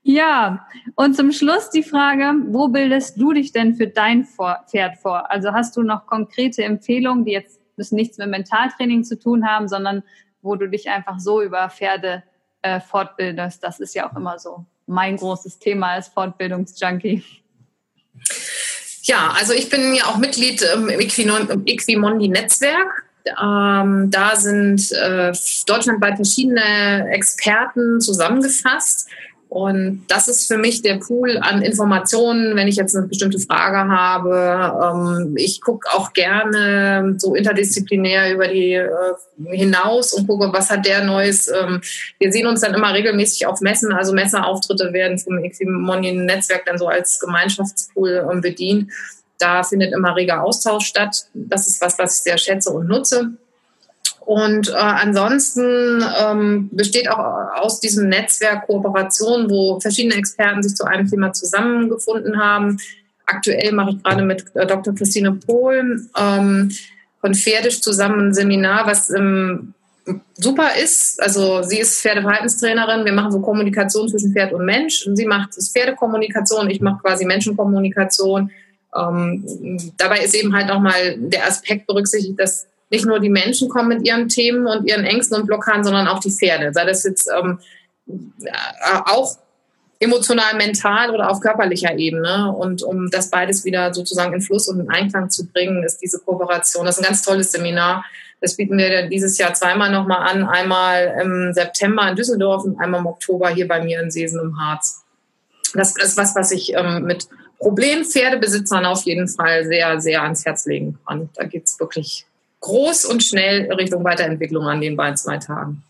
Ja, 0.03 0.67
und 0.95 1.15
zum 1.15 1.31
Schluss 1.31 1.69
die 1.69 1.83
Frage, 1.83 2.33
wo 2.47 2.69
bildest 2.69 3.19
du 3.19 3.33
dich 3.33 3.51
denn 3.51 3.75
für 3.75 3.87
dein 3.87 4.25
Pferd 4.25 4.97
vor? 4.97 5.29
Also 5.31 5.53
hast 5.53 5.75
du 5.75 5.83
noch 5.83 6.05
konkrete 6.05 6.63
Empfehlungen, 6.63 7.25
die 7.25 7.31
jetzt 7.31 7.59
nichts 7.91 8.17
mit 8.17 8.29
Mentaltraining 8.29 9.03
zu 9.03 9.19
tun 9.19 9.45
haben, 9.47 9.67
sondern 9.67 10.03
wo 10.41 10.55
du 10.55 10.69
dich 10.69 10.89
einfach 10.89 11.19
so 11.19 11.41
über 11.41 11.69
Pferde 11.69 12.23
äh, 12.61 12.79
fortbildest? 12.79 13.63
Das 13.63 13.79
ist 13.79 13.95
ja 13.95 14.09
auch 14.09 14.15
immer 14.15 14.39
so 14.39 14.65
mein 14.85 15.17
großes 15.17 15.59
Thema 15.59 15.91
als 15.91 16.07
Fortbildungsjunkie. 16.07 17.23
Ja, 19.03 19.33
also 19.37 19.53
ich 19.53 19.69
bin 19.69 19.93
ja 19.93 20.05
auch 20.05 20.17
Mitglied 20.17 20.61
im 20.61 20.89
Equimondi-Netzwerk. 20.89 23.05
Ähm, 23.41 24.09
da 24.09 24.35
sind 24.35 24.91
äh, 24.91 25.33
deutschlandweit 25.65 26.15
verschiedene 26.15 27.09
Experten 27.09 27.99
zusammengefasst. 27.99 29.09
Und 29.49 30.03
das 30.09 30.27
ist 30.27 30.47
für 30.47 30.57
mich 30.57 30.81
der 30.81 30.95
Pool 30.95 31.37
an 31.37 31.61
Informationen, 31.61 32.55
wenn 32.57 32.67
ich 32.67 32.75
jetzt 32.75 32.95
eine 32.95 33.07
bestimmte 33.07 33.39
Frage 33.39 33.89
habe. 33.89 34.83
Ähm, 34.83 35.35
ich 35.37 35.61
gucke 35.61 35.87
auch 35.93 36.11
gerne 36.11 37.15
so 37.17 37.33
interdisziplinär 37.33 38.33
über 38.33 38.49
die 38.49 38.73
äh, 38.73 38.89
hinaus 39.45 40.11
und 40.11 40.27
gucke, 40.27 40.51
was 40.51 40.69
hat 40.69 40.85
der 40.85 41.05
Neues. 41.05 41.47
Ähm, 41.47 41.81
wir 42.19 42.31
sehen 42.31 42.47
uns 42.47 42.61
dann 42.61 42.73
immer 42.73 42.93
regelmäßig 42.93 43.47
auf 43.47 43.61
Messen, 43.61 43.93
also 43.93 44.13
Messeauftritte 44.13 44.91
werden 44.91 45.17
vom 45.17 45.37
Equimonien-Netzwerk 45.41 46.65
dann 46.65 46.77
so 46.77 46.87
als 46.87 47.19
Gemeinschaftspool 47.19 48.27
ähm, 48.29 48.41
bedient. 48.41 48.91
Da 49.37 49.63
findet 49.63 49.93
immer 49.93 50.15
reger 50.15 50.43
Austausch 50.43 50.87
statt. 50.87 51.27
Das 51.33 51.67
ist 51.67 51.79
was, 51.79 51.97
was 51.97 52.17
ich 52.17 52.23
sehr 52.23 52.37
schätze 52.37 52.71
und 52.71 52.87
nutze. 52.87 53.37
Und 54.27 54.67
äh, 54.67 54.73
ansonsten 54.73 56.03
ähm, 56.21 56.67
besteht 56.73 57.09
auch 57.09 57.17
aus 57.61 57.79
diesem 57.79 58.09
Netzwerk 58.09 58.67
Kooperation, 58.67 59.49
wo 59.49 59.79
verschiedene 59.79 60.15
Experten 60.15 60.61
sich 60.61 60.75
zu 60.75 60.83
einem 60.83 61.09
Thema 61.09 61.31
zusammengefunden 61.31 62.37
haben. 62.37 62.77
Aktuell 63.25 63.71
mache 63.71 63.91
ich 63.91 64.03
gerade 64.03 64.25
mit 64.25 64.53
äh, 64.53 64.67
Dr. 64.67 64.93
Christine 64.93 65.31
Pohl 65.31 66.09
ähm, 66.19 66.69
von 67.21 67.35
Pferdisch 67.35 67.79
zusammen 67.79 68.27
ein 68.27 68.33
Seminar, 68.33 68.85
was 68.85 69.09
ähm, 69.11 69.73
super 70.33 70.71
ist. 70.75 71.23
Also 71.23 71.63
sie 71.63 71.79
ist 71.79 72.01
Pferdeverhaltenstrainerin. 72.01 73.05
Wir 73.05 73.13
machen 73.13 73.31
so 73.31 73.39
Kommunikation 73.39 74.09
zwischen 74.09 74.33
Pferd 74.33 74.51
und 74.51 74.65
Mensch. 74.65 75.07
Und 75.07 75.15
sie 75.15 75.25
macht 75.25 75.53
Pferdekommunikation, 75.53 76.69
ich 76.69 76.81
mache 76.81 76.99
quasi 77.01 77.23
Menschenkommunikation. 77.23 78.51
Ähm, 78.93 79.93
dabei 79.95 80.19
ist 80.19 80.35
eben 80.35 80.53
halt 80.53 80.69
auch 80.69 80.81
mal 80.81 81.15
der 81.17 81.47
Aspekt 81.47 81.87
berücksichtigt, 81.87 82.37
dass 82.37 82.67
nicht 82.89 83.05
nur 83.05 83.19
die 83.19 83.29
Menschen 83.29 83.69
kommen 83.69 83.89
mit 83.89 84.07
ihren 84.07 84.29
Themen 84.29 84.65
und 84.65 84.87
ihren 84.87 85.03
Ängsten 85.03 85.39
und 85.39 85.47
Blockaden, 85.47 85.83
sondern 85.83 86.07
auch 86.07 86.19
die 86.19 86.31
Pferde. 86.31 86.71
Sei 86.73 86.85
das 86.85 87.03
jetzt 87.03 87.29
ähm, 87.37 87.59
auch 89.05 89.37
emotional, 89.99 90.55
mental 90.55 91.11
oder 91.11 91.29
auf 91.29 91.39
körperlicher 91.39 91.97
Ebene. 91.97 92.53
Und 92.53 92.83
um 92.83 93.09
das 93.09 93.29
beides 93.29 93.65
wieder 93.65 93.93
sozusagen 93.93 94.33
in 94.33 94.41
Fluss 94.41 94.67
und 94.67 94.79
in 94.79 94.89
Einklang 94.89 95.29
zu 95.29 95.47
bringen, 95.47 95.83
ist 95.83 95.97
diese 95.97 96.19
Kooperation. 96.19 96.85
Das 96.85 96.97
ist 96.97 97.03
ein 97.03 97.07
ganz 97.07 97.21
tolles 97.23 97.51
Seminar. 97.51 98.05
Das 98.39 98.55
bieten 98.55 98.77
wir 98.77 99.07
dieses 99.07 99.37
Jahr 99.37 99.53
zweimal 99.53 99.91
nochmal 99.91 100.29
an. 100.29 100.43
Einmal 100.43 101.17
im 101.21 101.53
September 101.53 102.07
in 102.07 102.15
Düsseldorf 102.15 102.63
und 102.63 102.79
einmal 102.79 103.01
im 103.01 103.07
Oktober 103.07 103.49
hier 103.49 103.67
bei 103.67 103.83
mir 103.83 103.99
in 104.01 104.11
Seesen 104.11 104.39
im 104.39 104.59
Harz. 104.59 105.03
Das 105.73 105.97
ist 105.97 106.17
was, 106.17 106.35
was 106.35 106.51
ich 106.51 106.73
ähm, 106.75 107.03
mit 107.03 107.27
Problempferdebesitzern 107.59 108.85
auf 108.85 109.03
jeden 109.03 109.27
Fall 109.27 109.65
sehr, 109.65 109.99
sehr 109.99 110.21
ans 110.21 110.45
Herz 110.45 110.65
legen 110.65 110.99
kann. 111.05 111.29
Da 111.35 111.45
geht's 111.45 111.79
wirklich 111.79 112.25
groß 112.61 113.05
und 113.05 113.23
schnell 113.23 113.71
Richtung 113.73 114.03
Weiterentwicklung 114.03 114.65
an 114.67 114.81
den 114.81 114.95
beiden 114.95 115.17
zwei 115.17 115.37
Tagen. 115.37 115.83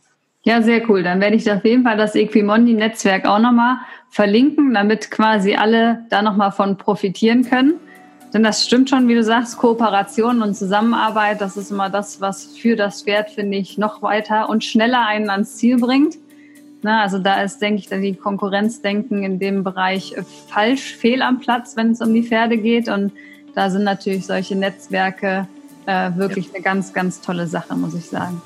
Ja, 0.43 0.61
sehr 0.61 0.89
cool. 0.89 1.03
Dann 1.03 1.19
werde 1.19 1.35
ich 1.35 1.51
auf 1.51 1.65
jeden 1.65 1.83
Fall 1.83 1.97
das 1.97 2.15
Equimondi-Netzwerk 2.15 3.25
auch 3.25 3.39
nochmal 3.39 3.77
verlinken, 4.09 4.73
damit 4.73 5.11
quasi 5.11 5.55
alle 5.55 6.05
da 6.09 6.21
nochmal 6.21 6.51
von 6.51 6.77
profitieren 6.77 7.43
können. 7.43 7.73
Denn 8.33 8.43
das 8.43 8.65
stimmt 8.65 8.89
schon, 8.89 9.07
wie 9.07 9.15
du 9.15 9.23
sagst, 9.23 9.57
Kooperation 9.57 10.41
und 10.41 10.55
Zusammenarbeit, 10.55 11.41
das 11.41 11.57
ist 11.57 11.71
immer 11.71 11.89
das, 11.89 12.21
was 12.21 12.57
für 12.57 12.75
das 12.75 13.03
Pferd, 13.03 13.31
finde 13.31 13.57
ich, 13.57 13.77
noch 13.77 14.01
weiter 14.01 14.49
und 14.49 14.63
schneller 14.63 15.05
einen 15.05 15.29
ans 15.29 15.55
Ziel 15.55 15.77
bringt. 15.77 16.15
Na, 16.81 17.01
also 17.01 17.19
da 17.19 17.41
ist, 17.41 17.61
denke 17.61 17.79
ich, 17.79 17.89
die 17.89 18.15
Konkurrenzdenken 18.15 19.23
in 19.23 19.39
dem 19.39 19.63
Bereich 19.63 20.15
falsch, 20.47 20.95
fehl 20.95 21.21
am 21.21 21.39
Platz, 21.39 21.75
wenn 21.75 21.91
es 21.91 22.01
um 22.01 22.13
die 22.13 22.23
Pferde 22.23 22.57
geht. 22.57 22.87
Und 22.87 23.11
da 23.55 23.69
sind 23.69 23.83
natürlich 23.83 24.25
solche 24.25 24.55
Netzwerke 24.55 25.47
äh, 25.87 26.11
wirklich 26.15 26.53
eine 26.53 26.61
ganz, 26.61 26.93
ganz 26.93 27.21
tolle 27.21 27.47
Sache, 27.47 27.75
muss 27.75 27.95
ich 27.95 28.05
sagen. 28.05 28.41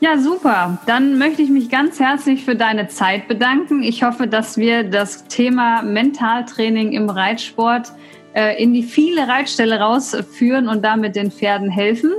Ja, 0.00 0.18
super. 0.18 0.78
Dann 0.86 1.18
möchte 1.18 1.42
ich 1.42 1.50
mich 1.50 1.68
ganz 1.68 2.00
herzlich 2.00 2.44
für 2.44 2.56
deine 2.56 2.88
Zeit 2.88 3.28
bedanken. 3.28 3.82
Ich 3.82 4.02
hoffe, 4.02 4.26
dass 4.26 4.56
wir 4.56 4.84
das 4.84 5.26
Thema 5.26 5.82
Mentaltraining 5.82 6.92
im 6.92 7.10
Reitsport 7.10 7.92
äh, 8.34 8.62
in 8.62 8.72
die 8.72 8.82
viele 8.82 9.28
Reitställe 9.28 9.80
rausführen 9.80 10.68
und 10.68 10.82
damit 10.82 11.16
den 11.16 11.30
Pferden 11.30 11.70
helfen. 11.70 12.12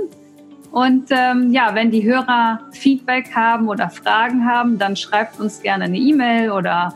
Und 0.70 1.08
ähm, 1.10 1.52
ja, 1.52 1.74
wenn 1.74 1.90
die 1.90 2.04
Hörer 2.04 2.60
Feedback 2.72 3.34
haben 3.34 3.68
oder 3.68 3.90
Fragen 3.90 4.46
haben, 4.46 4.78
dann 4.78 4.96
schreibt 4.96 5.40
uns 5.40 5.60
gerne 5.60 5.84
eine 5.84 5.98
E-Mail 5.98 6.50
oder 6.50 6.94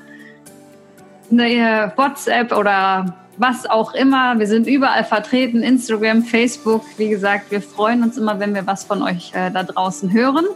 eine 1.30 1.48
äh, 1.48 1.90
WhatsApp 1.96 2.52
oder 2.52 3.14
was 3.38 3.66
auch 3.66 3.94
immer. 3.94 4.38
Wir 4.38 4.46
sind 4.46 4.66
überall 4.66 5.04
vertreten, 5.04 5.62
Instagram, 5.62 6.24
Facebook. 6.24 6.84
Wie 6.96 7.08
gesagt, 7.08 7.50
wir 7.50 7.60
freuen 7.60 8.02
uns 8.02 8.16
immer, 8.16 8.38
wenn 8.40 8.54
wir 8.54 8.66
was 8.66 8.84
von 8.84 9.02
euch 9.02 9.32
äh, 9.34 9.50
da 9.50 9.62
draußen 9.62 10.12
hören. 10.12 10.46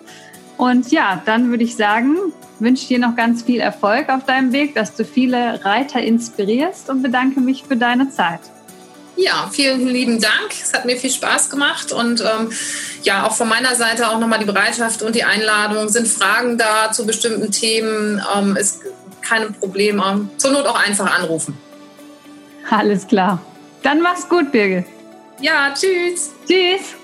Und 0.56 0.90
ja, 0.92 1.22
dann 1.24 1.50
würde 1.50 1.64
ich 1.64 1.76
sagen, 1.76 2.16
wünsche 2.58 2.86
dir 2.86 2.98
noch 2.98 3.16
ganz 3.16 3.42
viel 3.42 3.60
Erfolg 3.60 4.08
auf 4.10 4.24
deinem 4.24 4.52
Weg, 4.52 4.74
dass 4.74 4.94
du 4.94 5.04
viele 5.04 5.64
Reiter 5.64 6.00
inspirierst 6.02 6.90
und 6.90 7.02
bedanke 7.02 7.40
mich 7.40 7.64
für 7.64 7.76
deine 7.76 8.10
Zeit. 8.10 8.40
Ja, 9.16 9.50
vielen 9.52 9.86
lieben 9.86 10.20
Dank. 10.20 10.50
Es 10.50 10.72
hat 10.72 10.84
mir 10.86 10.96
viel 10.96 11.10
Spaß 11.10 11.50
gemacht 11.50 11.92
und 11.92 12.20
ähm, 12.20 12.50
ja, 13.02 13.26
auch 13.26 13.34
von 13.34 13.48
meiner 13.48 13.74
Seite 13.74 14.08
auch 14.08 14.18
nochmal 14.18 14.38
die 14.38 14.44
Bereitschaft 14.46 15.02
und 15.02 15.14
die 15.14 15.24
Einladung. 15.24 15.88
Sind 15.88 16.08
Fragen 16.08 16.56
da 16.56 16.92
zu 16.92 17.06
bestimmten 17.06 17.50
Themen? 17.50 18.22
Ähm, 18.34 18.56
ist 18.56 18.80
keine 19.20 19.50
Probleme. 19.50 20.28
Zur 20.38 20.52
Not 20.52 20.66
auch 20.66 20.78
einfach 20.78 21.18
anrufen. 21.18 21.58
Alles 22.70 23.06
klar. 23.06 23.40
Dann 23.82 24.00
mach's 24.00 24.28
gut, 24.28 24.52
Birgit. 24.52 24.86
Ja, 25.40 25.72
tschüss. 25.74 26.32
Tschüss. 26.46 26.94